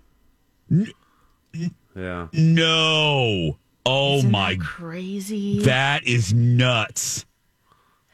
[1.95, 2.27] Yeah.
[2.33, 3.57] no!
[3.87, 4.55] Oh isn't my!
[4.55, 5.59] that crazy.
[5.61, 7.25] That is nuts.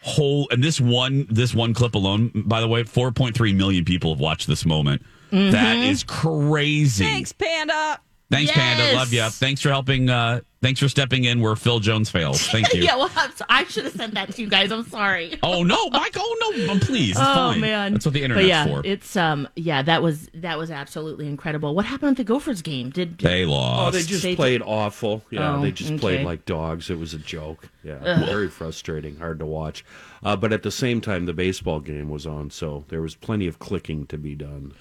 [0.02, 4.20] Whole and this one this one clip alone, by the way, 4.3 million people have
[4.20, 5.02] watched this moment.
[5.32, 5.90] That mm-hmm.
[5.90, 7.06] is crazy.
[7.06, 8.00] Thanks, Panda.
[8.34, 8.96] Thanks, Panda.
[8.96, 9.24] Love you.
[9.30, 10.10] Thanks for helping.
[10.10, 12.42] Uh, thanks for stepping in where Phil Jones fails.
[12.48, 12.82] Thank you.
[12.84, 14.72] yeah, well, I'm so- I should have sent that to you guys.
[14.72, 15.38] I'm sorry.
[15.44, 16.16] Oh no, Mike!
[16.18, 17.12] Oh no, please.
[17.12, 17.60] It's Oh fine.
[17.62, 18.82] man, that's what the But internet's yeah, for.
[18.86, 21.76] it's um, yeah, that was that was absolutely incredible.
[21.76, 22.90] What happened at the Gophers game?
[22.90, 23.88] Did, did they lost.
[23.88, 25.24] Oh, they just They- played awful.
[25.30, 26.00] Yeah, Oh, they just okay.
[26.00, 26.90] played like dogs.
[26.90, 27.70] It was a joke.
[27.84, 29.84] Yeah, very frustrating, hard to watch.
[30.24, 33.46] Uh, but at the same time, the baseball game was on, so there was plenty
[33.48, 34.74] of clicking to be done.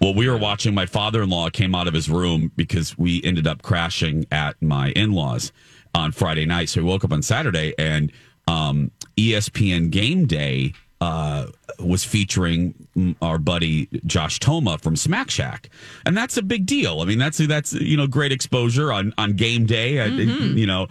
[0.00, 0.74] Well, we were watching.
[0.74, 5.52] My father-in-law came out of his room because we ended up crashing at my in-laws
[5.94, 6.68] on Friday night.
[6.70, 8.10] So we woke up on Saturday, and
[8.48, 11.46] um, ESPN Game Day uh,
[11.78, 12.74] was featuring
[13.20, 15.68] our buddy Josh Thoma from Smack Shack,
[16.06, 17.00] and that's a big deal.
[17.00, 20.00] I mean, that's that's you know great exposure on on game day.
[20.00, 20.88] I- You know.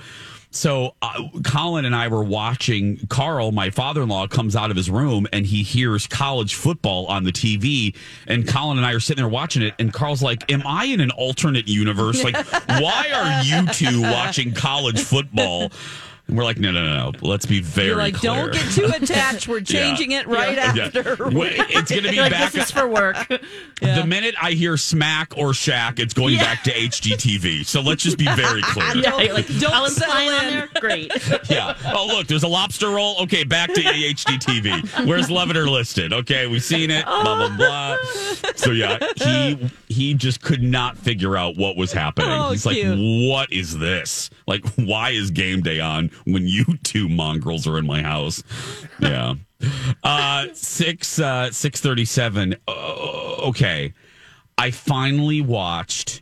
[0.52, 3.06] So uh, Colin and I were watching.
[3.08, 7.32] Carl, my father-in-law, comes out of his room and he hears college football on the
[7.32, 7.96] TV.
[8.26, 9.76] And Colin and I are sitting there watching it.
[9.78, 12.24] And Carl's like, "Am I in an alternate universe?
[12.24, 12.36] Like,
[12.68, 15.70] why are you two watching college football?"
[16.30, 17.28] And we're like, "No, no, no, no.
[17.28, 18.36] Let's be very You're like, clear.
[18.36, 19.48] don't get too attached.
[19.48, 20.86] We're changing it right Yeah.
[20.86, 21.30] after.
[21.30, 22.52] Wait, It's going to be You're like back.
[22.52, 23.18] this is for work.
[23.82, 27.66] The minute I hear smack or shack, it's going back to HGTV.
[27.66, 28.98] So let's just be very clear.
[28.98, 30.54] yeah, you're like Don't Colin's settle flying on in.
[30.54, 30.70] there.
[30.82, 31.12] Great.
[31.50, 31.76] Yeah.
[31.96, 33.16] Oh, look, there's a lobster roll.
[33.22, 35.08] Okay, back to HGTV.
[35.08, 36.12] Where's Love It or List It?
[36.14, 37.06] Okay, we've seen it.
[37.06, 37.98] Blah blah blah.
[38.56, 42.30] So yeah, he he just could not figure out what was happening.
[42.32, 44.30] Oh, He's like, "What is this?
[44.46, 48.44] Like, why is game day on when you two mongrels are in my house?"
[49.00, 49.36] Yeah.
[50.04, 52.56] Uh, six uh, six thirty seven.
[52.68, 53.94] okay,
[54.58, 56.22] I finally watched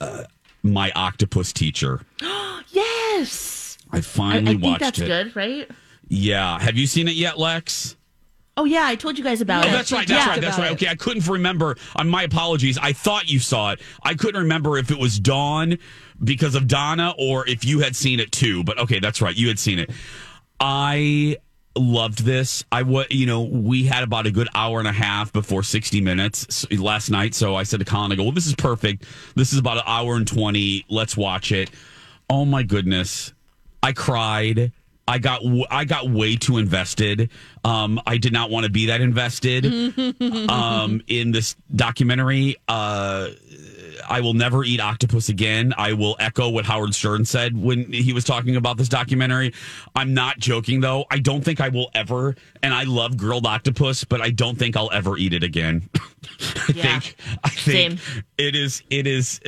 [0.00, 0.24] uh,
[0.62, 2.00] my octopus teacher.
[2.70, 3.78] yes.
[3.92, 5.06] I I, finally I think watched that's it.
[5.06, 5.70] good, right?
[6.08, 6.58] Yeah.
[6.58, 7.96] Have you seen it yet, Lex?
[8.58, 9.72] Oh yeah, I told you guys about Oh, it.
[9.72, 10.08] that's right.
[10.08, 10.30] That's Yeah.
[10.32, 10.40] right.
[10.40, 10.72] That's right.
[10.72, 11.76] Okay, I couldn't remember.
[11.96, 12.78] On my apologies.
[12.78, 13.80] I thought you saw it.
[14.02, 15.76] I couldn't remember if it was Dawn
[16.24, 18.64] because of Donna or if you had seen it too.
[18.64, 19.36] But okay, that's right.
[19.36, 19.90] You had seen it.
[20.58, 21.36] I
[21.76, 22.64] loved this.
[22.72, 26.00] I was, you know, we had about a good hour and a half before 60
[26.00, 27.34] minutes last night.
[27.34, 29.04] So I said to Colin, I go, well, this is perfect.
[29.34, 30.86] This is about an hour and 20.
[30.88, 31.70] Let's watch it.
[32.30, 33.34] Oh my goodness.
[33.82, 34.72] I cried.
[35.08, 37.30] I got w- I got way too invested.
[37.64, 39.64] Um, I did not want to be that invested
[40.50, 42.56] um, in this documentary.
[42.68, 43.28] Uh,
[44.08, 45.72] I will never eat octopus again.
[45.76, 49.52] I will echo what Howard Stern said when he was talking about this documentary.
[49.94, 51.04] I'm not joking though.
[51.10, 52.34] I don't think I will ever.
[52.62, 55.88] And I love grilled octopus, but I don't think I'll ever eat it again.
[56.40, 56.98] I Yeah.
[57.00, 58.22] think I think Same.
[58.38, 59.40] it is it is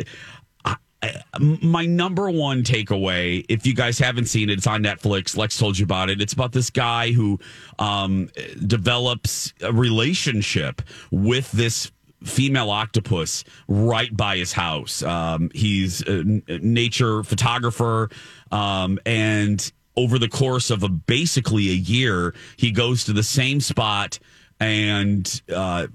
[1.39, 5.37] my number one takeaway, if you guys haven't seen it, it's on Netflix.
[5.37, 6.21] Lex told you about it.
[6.21, 7.39] It's about this guy who
[7.79, 8.31] um,
[8.67, 11.93] develops a relationship with this
[12.25, 15.03] female octopus right by his house.
[15.03, 16.25] Um, he's a
[16.61, 18.11] nature photographer,
[18.51, 23.61] um, and over the course of a basically a year, he goes to the same
[23.61, 24.19] spot
[24.61, 25.87] and uh,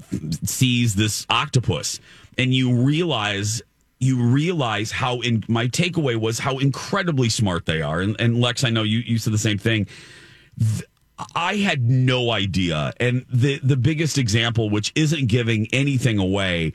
[0.44, 2.00] sees this octopus,
[2.38, 3.62] and you realize
[4.04, 8.02] you realize how in my takeaway was how incredibly smart they are.
[8.02, 9.88] And, and Lex, I know you, you said the same thing.
[10.60, 10.84] Th-
[11.36, 12.94] I had no idea.
[13.00, 16.74] And the, the biggest example, which isn't giving anything away,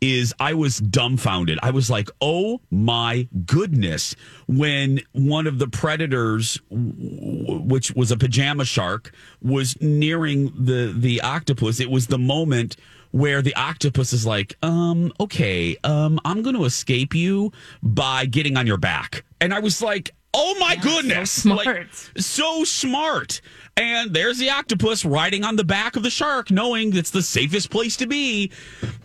[0.00, 1.58] is I was dumbfounded.
[1.62, 4.14] I was like, oh my goodness.
[4.46, 11.80] When one of the predators, which was a pajama shark, was nearing the, the octopus,
[11.80, 12.76] it was the moment
[13.14, 18.56] where the octopus is like, um, okay, um, I'm going to escape you by getting
[18.56, 19.24] on your back.
[19.40, 21.30] And I was like, oh my goodness.
[21.30, 21.66] smart.
[21.66, 21.86] Like,
[22.18, 23.40] so smart.
[23.76, 27.70] And there's the octopus riding on the back of the shark, knowing it's the safest
[27.70, 28.52] place to be.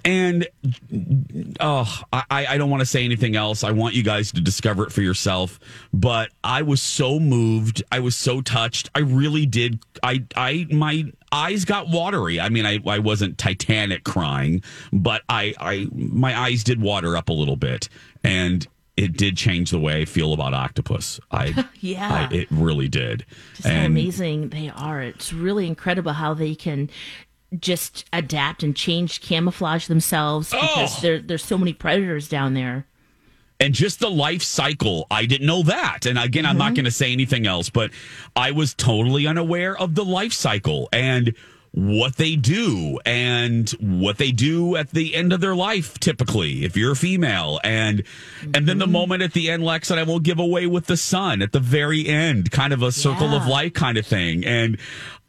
[0.06, 0.48] And
[1.60, 3.64] oh, I, I don't want to say anything else.
[3.64, 5.60] I want you guys to discover it for yourself.
[5.92, 7.82] But I was so moved.
[7.92, 8.92] I was so touched.
[8.94, 9.80] I really did.
[10.04, 12.40] I, I, my eyes got watery.
[12.40, 14.62] I mean, I, I wasn't Titanic crying,
[14.94, 17.90] but I, I, my eyes did water up a little bit,
[18.24, 18.68] and
[19.00, 21.20] it did change the way I feel about octopus.
[21.32, 22.28] I, Yeah.
[22.30, 23.26] I, it really did.
[23.56, 25.02] Just how amazing they are.
[25.02, 26.90] It's really incredible how they can
[27.58, 31.02] just adapt and change camouflage themselves because Oh.
[31.02, 32.86] there there's so many predators down there.
[33.62, 36.76] and just the life cycle i didn't know that and again i'm not mm-hmm.
[36.76, 37.92] going to say anything else but
[38.36, 41.34] i was totally unaware of the life cycle and
[41.72, 46.76] what they do and what they do at the end of their life typically if
[46.76, 48.04] you're a female and
[48.56, 50.98] and then the moment at the end lex and i won't give away with the
[50.98, 53.50] sun at the very end kind of a circle of Yeah.
[53.50, 54.78] life kind of thing and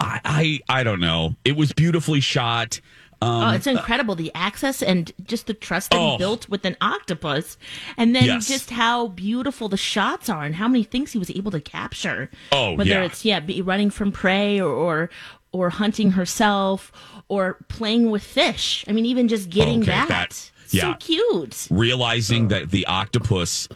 [0.00, 0.20] i
[0.68, 2.80] i, I don't know it was beautifully shot
[3.22, 6.12] um, oh, it's incredible the access and just the trust that Oh.
[6.12, 7.58] he built with an octopus,
[7.98, 8.48] and then Yes.
[8.48, 12.30] just how beautiful the shots are and how many things he was able to capture.
[12.50, 13.02] Oh, whether yeah.
[13.02, 15.10] it's yeah, be running from prey or, or
[15.52, 16.16] or hunting mm-hmm.
[16.18, 16.92] herself
[17.28, 18.84] or playing with fish.
[18.88, 20.08] I mean, even just getting Okay, that.
[20.08, 20.92] that- yeah.
[20.92, 21.66] So cute.
[21.70, 23.68] realizing that the octopus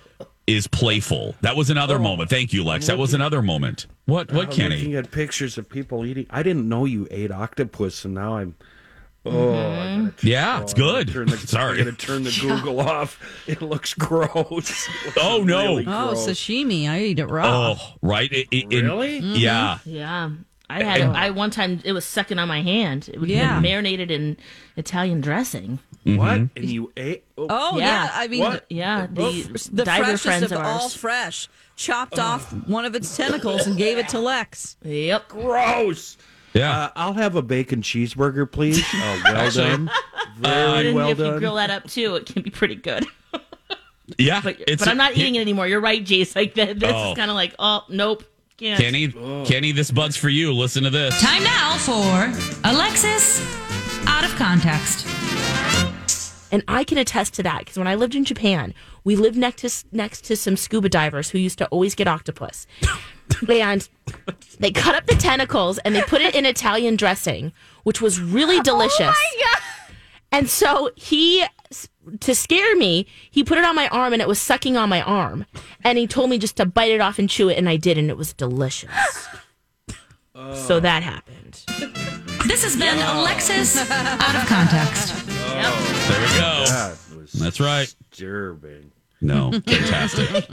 [0.46, 1.34] is playful.
[1.40, 2.00] That was another oh.
[2.00, 2.30] moment.
[2.30, 2.86] Thank you, Lex.
[2.86, 3.86] That was another moment.
[4.06, 4.30] What?
[4.32, 4.76] What, I'm Kenny?
[4.76, 6.26] Looking at pictures of people eating.
[6.30, 8.54] I didn't know you ate octopus, and now I'm.
[9.26, 10.08] Oh, I gotta mm-hmm.
[10.18, 11.12] ch- Yeah, it's oh, I gotta good.
[11.14, 11.78] Turn the, Sorry.
[11.78, 13.18] I'm gonna turn the Google off.
[13.46, 14.28] It looks gross.
[14.36, 15.62] It looks Oh, no.
[15.62, 16.28] really Oh, gross.
[16.28, 16.88] sashimi.
[16.88, 17.72] I eat it raw.
[17.72, 18.30] Oh, right.
[18.30, 19.18] It- it- it- Really?
[19.18, 19.78] Yeah.
[19.80, 19.90] Mm-hmm.
[19.90, 20.30] Yeah.
[20.70, 23.10] I had it, I one time it was sucking on my hand.
[23.12, 23.60] It was Yeah.
[23.60, 24.36] marinated in
[24.76, 25.78] Italian dressing.
[26.04, 26.32] What?
[26.34, 27.24] And you ate?
[27.36, 28.10] Oh, Oh yeah, Yeah.
[28.14, 28.66] I mean What?
[28.70, 31.48] Yeah, the, the diver freshest friends of, of, all fresh.
[31.76, 34.76] Chopped off one of its tentacles and gave it to Lex.
[34.82, 35.28] yep.
[35.28, 36.16] gross.
[36.54, 36.84] Yeah.
[36.84, 38.82] Uh, I'll have a bacon cheeseburger, please.
[38.94, 39.90] Uh, well done.
[40.38, 43.06] Very and well if you grill that up too, it can be pretty good.
[44.18, 44.40] yeah.
[44.44, 45.66] But it's but I'm not eating it anymore.
[45.66, 46.34] You're right, Jace.
[46.36, 47.10] Like that, this Oh.
[47.10, 48.24] is kind of like, oh nope,
[48.56, 48.80] can't.
[48.80, 49.08] Kenny,
[49.44, 50.52] Kenny, this bud's for you.
[50.52, 51.20] Listen to this.
[51.20, 53.40] Time now for Alexis
[54.06, 55.06] Out of Context.
[56.52, 59.62] And I can attest to that because when I lived in Japan, we lived next
[59.62, 62.68] to next to some scuba divers who used to always get octopus.
[63.48, 63.88] and
[64.60, 68.58] they cut up the tentacles and they put it in Italian dressing, which was really
[68.58, 69.16] oh delicious.
[70.30, 71.44] And so he,
[72.20, 75.02] to scare me, he put it on my arm and it was sucking on my
[75.02, 75.46] arm.
[75.82, 77.98] And he told me just to bite it off and chew it, and I did,
[77.98, 78.90] and it was delicious.
[80.34, 80.54] Uh.
[80.54, 81.62] So that happened.
[82.46, 85.14] This has been Alexis Out of Context.
[85.16, 86.64] Oh, There we go.
[86.66, 87.94] That was That's right.
[88.10, 88.90] disturbing.
[89.24, 90.44] No, fantastic.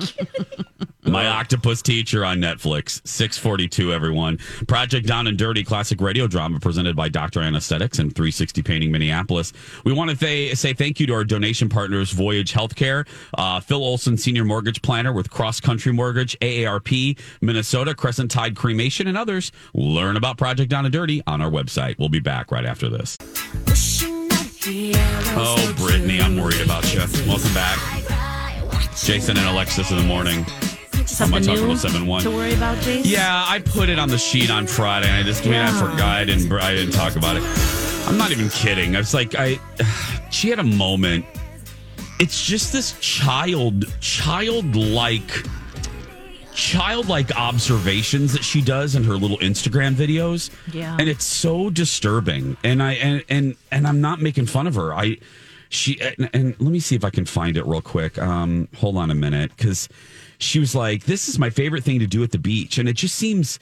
[1.04, 3.92] My octopus teacher on Netflix, six forty two.
[3.92, 8.62] Everyone, Project Down and Dirty classic radio drama presented by Doctor Anesthetics and three sixty
[8.64, 9.52] Painting Minneapolis.
[9.84, 13.06] We want to th- say thank you to our donation partners, Voyage Healthcare,
[13.38, 19.08] uh, Phil Olson, Senior Mortgage Planner with Cross Country Mortgage, AARP, Minnesota, Crescent Tide Cremation,
[19.08, 19.52] and others.
[19.74, 22.00] Learn about Project Down and Dirty on our website.
[22.00, 23.18] We'll be back right after this.
[24.64, 27.00] Oh, Brittany, I'm worried about you.
[27.28, 28.21] Welcome back.
[28.96, 30.46] Jason and Alexis in the morning.
[31.06, 32.22] Something on my Talk new 1071.
[32.24, 33.02] to worry about, Jace?
[33.06, 35.66] Yeah, I put it on the sheet on Friday, and I just, I mean, I
[35.72, 35.80] Yeah.
[35.80, 36.18] forgot.
[36.18, 37.44] I didn't, I didn't talk about it.
[38.08, 38.96] I'm not even kidding.
[38.96, 39.60] I was like, I,
[40.32, 41.26] she had a moment.
[42.20, 45.44] It's just this child, childlike,
[46.54, 50.50] childlike observations that she does in her little Instagram videos.
[50.72, 50.96] Yeah.
[51.00, 52.58] and it's so disturbing.
[52.64, 54.94] And I, and and and I'm not making fun of her.
[54.94, 55.18] I,
[55.72, 58.18] she, and, and let me see if I can find it real quick.
[58.20, 59.90] Um, hold on a minute, because
[60.38, 62.94] she was like, "This is my favorite thing to do at the beach," and it
[62.94, 63.58] just seems,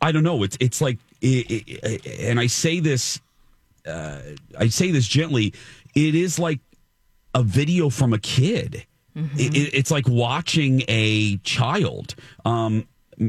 [0.00, 0.42] I don't know.
[0.42, 3.18] It's it's like, it, it, and I say this,
[3.86, 4.20] uh,
[4.58, 5.52] I say this gently.
[5.94, 6.60] It is like
[7.34, 8.84] a video from a kid.
[9.16, 12.14] It, it- it's like watching a child.
[12.44, 12.86] Um,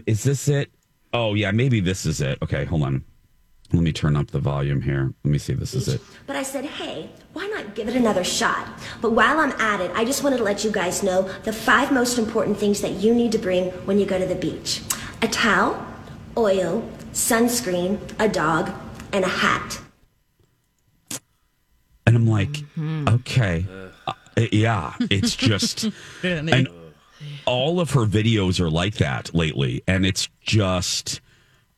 [0.08, 0.71] is this it?
[1.13, 2.39] Oh yeah, maybe this is it.
[2.41, 3.04] Okay, hold on.
[3.73, 5.13] Let me turn up the volume here.
[5.23, 6.01] Let me see if this is it.
[6.28, 8.67] But I said, hey, why not give it another shot?
[9.01, 11.91] But while I'm at it, I just wanted to let you guys know the five
[11.91, 14.82] most important things that you need to bring when you go to the beach
[15.21, 15.84] a towel,
[16.38, 18.71] oil, sunscreen, a dog,
[19.12, 19.80] and a hat.
[22.06, 23.65] And I'm like, okay,
[24.06, 24.13] uh,
[24.51, 25.89] yeah, it's just,
[26.23, 26.67] and
[27.45, 31.19] all of her videos are like that lately, and it's just,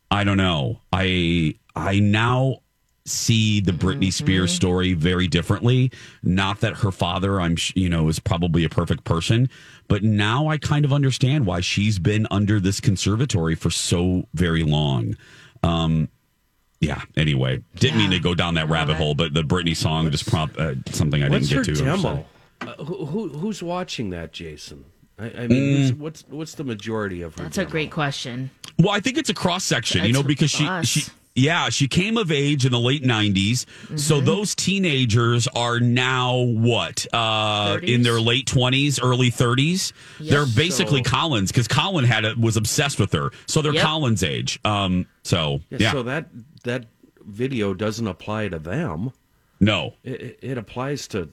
[0.10, 0.82] I don't know.
[0.92, 2.60] I I now
[3.06, 5.92] see the Britney Spears story very differently.
[6.24, 9.50] Not that her father, I'm you know, is probably a perfect person,
[9.88, 14.64] but now I kind of understand why she's been under this conservatory for so very
[14.64, 15.16] long.
[15.64, 16.10] Um,
[16.80, 17.02] yeah.
[17.16, 20.58] Anyway, didn't mean to go down that rabbit hole, but the Britney song just prompt
[20.58, 21.74] uh, something I didn't get to.
[21.74, 22.26] demo?
[22.62, 24.86] Uh, who, who, who's watching that, Jason?
[25.20, 25.50] I, I Mm.
[25.50, 27.44] mean, who's, what's what's the majority of her?
[27.44, 28.52] That's a great question.
[28.78, 30.88] Well, I think it's a cross section, you know, because she us.
[30.88, 31.04] she
[31.34, 33.34] yeah, she came of age in the late 90s.
[33.66, 33.98] Mm-hmm.
[33.98, 37.06] So those teenagers are now what?
[37.14, 39.92] Uh in their late 20s, early 30s.
[40.20, 43.32] They're basically So- Colin's cuz Colin had a, was obsessed with her.
[43.48, 43.84] So they're Yep.
[43.86, 44.60] Colin's age.
[44.66, 45.92] Um so Yeah, yeah.
[45.94, 46.30] So that
[46.64, 46.86] that
[47.26, 49.12] video doesn't apply to them.
[49.60, 49.94] no.
[50.04, 51.30] It, it- it applies to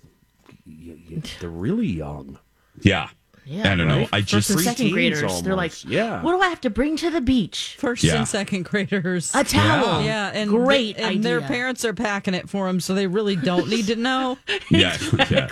[0.66, 2.38] y- y- the really young.
[2.82, 3.08] Yeah.
[3.46, 3.98] Yeah, I don't know.
[3.98, 4.08] right?
[4.12, 5.84] I First just and second graders, they're like.
[5.84, 6.22] Yeah.
[6.22, 7.76] what do I have to bring to the beach?
[7.78, 8.16] First Yeah.
[8.16, 9.34] and second graders.
[9.34, 10.02] A towel.
[10.02, 13.68] Yeah, and great and their parents are packing it for them, so they really don't
[13.68, 14.38] need to know.
[14.70, 14.96] yeah,
[15.30, 15.48] yeah.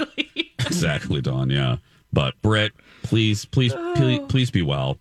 [0.61, 1.51] Exactly, Dawn.
[1.51, 1.77] Yeah.
[2.13, 2.73] But Britt,
[3.03, 4.27] please, please, please, oh.
[4.27, 4.99] please be well.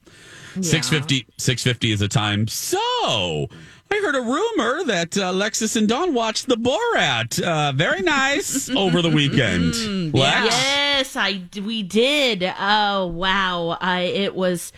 [0.56, 2.48] 650, 650 is the time.
[2.48, 3.48] So,
[3.92, 7.42] I heard a rumor that uh, Lexus and Dawn watched the Borat.
[7.42, 10.14] Uh, very nice over the weekend.
[10.14, 10.46] Lex?
[10.46, 12.44] Yes, I we did.
[12.58, 14.72] Oh wow, I it was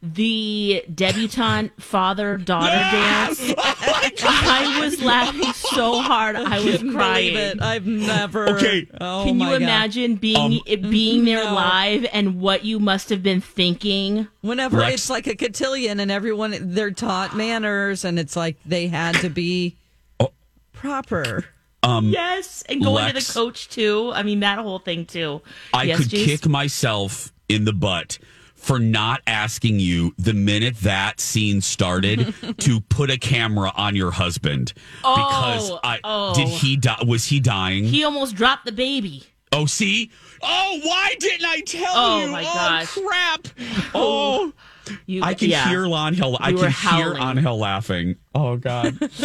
[0.00, 3.40] the debutante father daughter dance.
[3.58, 6.92] I was laughing so hard I was crying.
[7.34, 7.62] believe it.
[7.62, 8.50] I've never.
[8.56, 8.86] Okay.
[9.00, 9.62] Oh Can my you God.
[9.62, 11.54] imagine being um, it being mm, there no.
[11.54, 14.28] live and what you must have been thinking?
[14.40, 18.88] Whenever Lex- it's like a cotillion and everyone they're taught manners and it's like they
[18.88, 19.76] had to be
[20.20, 20.30] Oh.
[20.72, 21.44] proper.
[21.84, 24.12] Um, yes, and going to the coach too.
[24.14, 25.42] I mean that whole thing too.
[25.74, 26.24] I yes, could Jace?
[26.26, 28.18] kick myself in the butt
[28.62, 34.12] for not asking you the minute that scene started to put a camera on your
[34.12, 36.34] husband because Oh, I oh.
[36.34, 37.84] did he die was he dying?
[37.84, 39.24] He almost dropped the baby.
[39.52, 40.10] oh, see?
[40.42, 42.30] Oh, why didn't I tell Oh, you?
[42.32, 42.86] my oh, gosh.
[42.86, 43.48] crap.
[43.94, 44.52] Oh,
[45.06, 45.68] You, I can yeah.
[45.68, 46.36] hear Angel.
[46.40, 47.36] I You can were hear howling.
[47.38, 48.16] Hill laughing.
[48.34, 48.96] Oh God.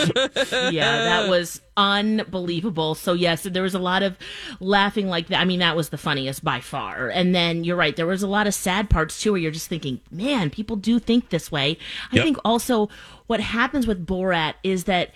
[0.71, 0.71] yeah,
[1.03, 2.95] that was unbelievable.
[2.95, 4.17] So yes, there was a lot of
[4.59, 5.39] laughing like that.
[5.39, 7.09] I mean, that was the funniest by far.
[7.09, 9.67] And then you're right, there was a lot of sad parts too, where you're just
[9.69, 11.77] thinking, man, people do think this way.
[12.11, 12.23] I Yep.
[12.23, 12.89] think also
[13.27, 15.11] what happens with Borat is that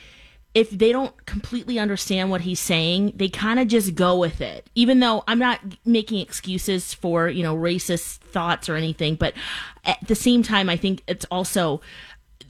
[0.53, 4.69] if they don't completely understand what he's saying, they kind of just go with it.
[4.75, 9.33] Even though I'm not making excuses for, you know, racist thoughts or anything, but
[9.85, 11.81] at the same time, I think it's also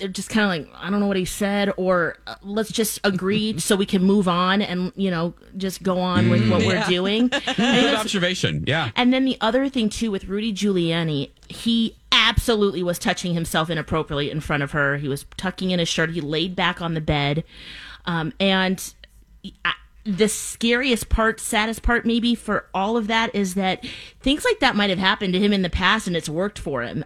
[0.02, 3.00] they're just kind of like I don't know what he said, or uh, let's just
[3.04, 6.84] agree so we can move on and you know just go on with what we're
[6.88, 7.28] doing.
[7.56, 8.64] Good observation.
[8.68, 8.92] Yeah.
[8.96, 14.32] and then the other thing too with Rudy Giuliani, he absolutely was touching himself inappropriately
[14.32, 14.98] in front of her.
[14.98, 16.12] He was tucking in his shirt.
[16.12, 17.44] He laid back on the bed,
[18.06, 18.94] um, and
[19.66, 19.74] I,
[20.04, 23.86] the scariest part, saddest part, maybe for all of that is that
[24.20, 26.82] things like that might have happened to him in the past, and it's worked for
[26.82, 27.06] him.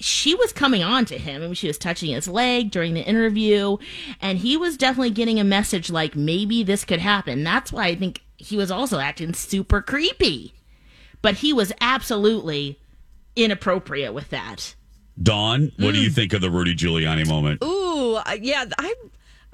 [0.00, 3.78] She was coming on to him, and she was touching his leg during the interview,
[4.20, 7.42] and he was definitely getting a message like maybe this could happen.
[7.44, 10.54] That's why I think he was also acting super creepy
[11.22, 12.78] but he was absolutely
[13.34, 14.74] inappropriate with that.
[15.22, 16.14] Dawn, what do you Mm.
[16.14, 17.62] think of the Rudy Giuliani moment?
[17.64, 18.94] Ooh, yeah, I'm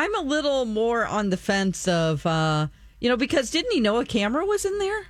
[0.01, 2.69] I'm a little more on the fence of uh,
[3.01, 5.07] you know, because didn't he know a camera was in there?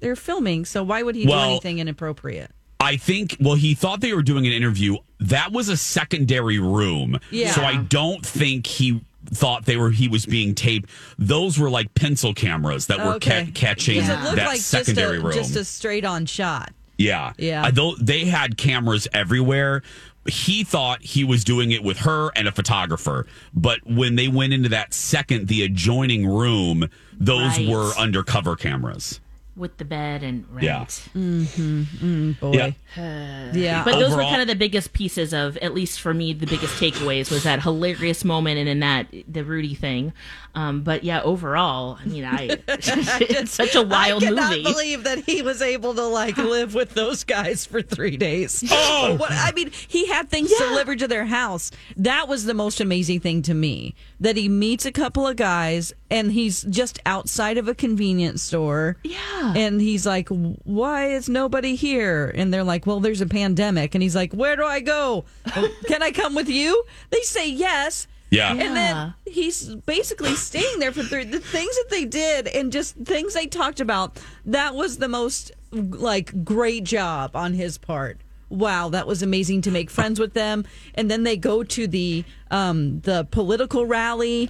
[0.00, 2.50] They're filming, so why would he Well- do anything inappropriate?
[2.78, 4.96] I think, well, he thought they were doing an interview.
[5.18, 7.18] That was a secondary room.
[7.30, 7.50] Yeah.
[7.52, 10.90] So I don't think he thought they were he was being taped.
[11.18, 15.26] Those were like pencil cameras that were ca- catching looked that like secondary just a,
[15.26, 15.32] room.
[15.36, 16.72] just a straight on shot.
[16.98, 17.32] yeah.
[17.38, 17.64] Yeah.
[17.64, 19.82] I, though they had cameras everywhere.
[20.28, 23.26] He thought he was doing it with her and a photographer.
[23.54, 27.68] But when they went into that second, the adjoining room, those Right.
[27.68, 29.20] were undercover cameras.
[29.56, 30.62] With the bed and right.
[30.62, 30.84] Yeah.
[30.84, 31.82] Mm-hmm.
[31.82, 32.52] Mm, boy.
[32.52, 32.72] Yeah.
[33.54, 33.84] Yeah.
[33.84, 36.74] But those were kind of the biggest pieces of, at least for me, the biggest
[36.80, 40.12] takeaways was that hilarious moment and in that the Rudy thing.
[40.54, 44.34] Um, but yeah, overall, I mean, I it's such a wild movie.
[44.34, 44.62] I cannot movie.
[44.62, 48.62] believe that he was able to like live with those guys for three days.
[48.78, 49.16] Oh!
[49.16, 51.70] What, I mean, he had things delivered to their house.
[51.96, 53.94] That was the most amazing thing to me.
[54.18, 58.96] That he meets a couple of guys and he's just outside of a convenience store.
[59.02, 59.52] Yeah.
[59.54, 64.02] And he's like, "Why is nobody here?" And they're like, "Well, there's a pandemic." And
[64.02, 65.26] he's like, "Where do I go?
[65.54, 68.06] Oh, can I come with you?" They say yes.
[68.30, 68.52] Yeah.
[68.52, 71.24] And then he's basically staying there for three.
[71.24, 75.52] The things that they did and just things they talked about, that was the most
[75.70, 78.20] like great job on his part.
[78.48, 80.64] Wow, that was amazing to make friends with them.
[80.94, 84.48] And then they go to the um the political rally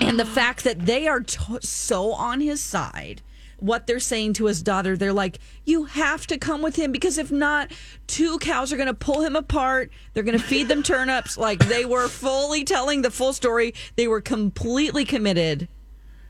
[0.00, 3.22] and the fact that they are to- so on his side
[3.58, 4.96] what they're saying to his daughter.
[4.96, 7.70] They're like, "You have to come with him because if not,
[8.06, 9.90] two cows are going to pull him apart.
[10.14, 13.74] They're going to feed them turnips." Like they were fully telling the full story.
[13.96, 15.68] They were completely committed.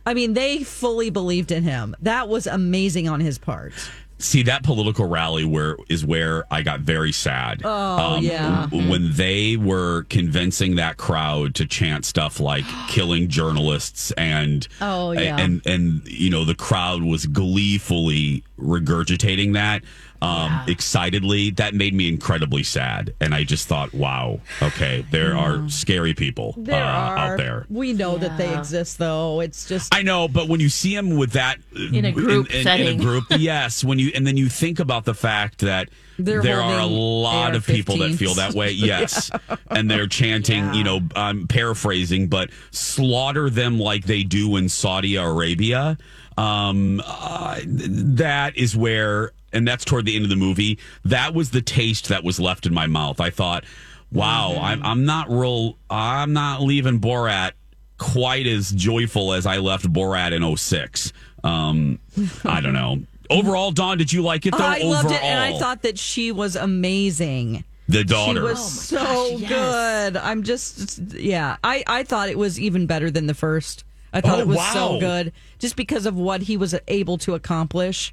[0.07, 1.95] I mean, they fully believed in him.
[2.01, 3.73] That was amazing on his part.
[4.21, 7.63] See that political rally where is where I got very sad.
[7.65, 7.71] Oh,
[8.17, 8.69] um, yeah.
[8.71, 8.89] Mm-hmm.
[8.89, 15.39] When they were convincing that crowd to chant stuff like killing journalists and Oh, yeah.
[15.41, 19.83] and and you know the crowd was gleefully regurgitating that
[20.23, 25.69] um excitedly that made me incredibly sad and I just thought wow okay there are
[25.69, 27.67] scary people uh, are out there.
[27.69, 29.41] We know that they exist, though.
[29.41, 32.57] It's just I know, but when you see them with that In a group in,
[32.57, 33.01] in, setting.
[33.01, 33.83] a group, yes.
[33.85, 37.55] When you and then you think about the fact that They're there are a lot
[37.57, 38.17] of people that AR-15s.
[38.19, 39.31] feel that way, yes,
[39.71, 40.75] and they're chanting.
[40.75, 45.97] You know, I'm paraphrasing, but slaughter them like they do in Saudi Arabia.
[46.37, 50.79] Um, uh, that is where, and that's toward the end of the movie.
[51.05, 53.21] That was the taste that was left in my mouth.
[53.21, 53.65] I thought,
[54.13, 54.65] wow, Mm-hmm.
[54.65, 55.77] I'm I'm not real.
[55.89, 57.53] I'm not leaving Borat
[57.99, 61.13] quite as joyful as I left Borat in 06.
[61.45, 61.99] Um,
[62.45, 63.01] I don't know.
[63.31, 64.65] Overall, Dawn, did you like it though?
[64.65, 67.63] I loved Overall, it, and I thought that she was amazing.
[67.89, 68.41] the daughter.
[68.41, 70.17] She was so good.
[70.17, 71.57] I'm just, yeah.
[71.63, 73.85] I, I thought it was even better than the first.
[74.13, 74.73] I thought Oh, it was wow.
[74.73, 78.13] so good just because of what he was able to accomplish.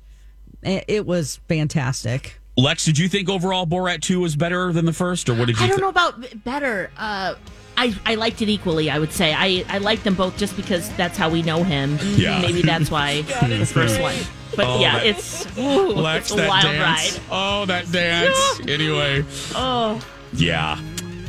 [0.63, 2.39] It it was fantastic.
[2.57, 5.59] Lex, did you think overall Borat 2 was better than the first, or what did
[5.59, 6.89] you I don't thi- know about better.
[6.97, 7.35] Uh,
[7.77, 8.89] I I liked it equally.
[8.89, 11.99] I would say I I liked them both just because that's how we know him.
[12.15, 12.41] Yeah.
[12.41, 14.15] Maybe that's why the first one.
[14.55, 17.13] But Oh, yeah, that- it's ooh, Lex, it's a that wild dance.
[17.19, 17.23] ride.
[17.29, 18.59] Oh, that dance.
[18.67, 19.23] anyway.
[19.53, 20.01] Oh,
[20.33, 20.79] Yeah.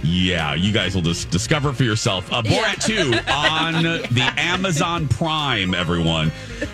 [0.03, 2.33] Yeah, you guys will just discover for yourself.
[2.33, 3.83] Uh, Borat 2 on
[4.15, 6.31] the Amazon Prime, everyone.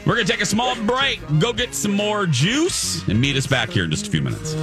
[0.07, 3.47] We're going to take a small break, go get some more juice, and meet us
[3.47, 4.55] back here in just a few minutes.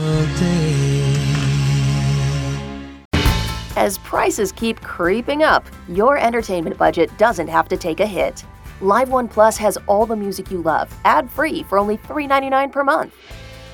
[3.78, 8.46] As prices keep creeping up, your entertainment budget doesn't have to take a hit.
[8.82, 12.84] Live One Plus has all the music you love, ad free for only $3.99 per
[12.84, 13.16] month.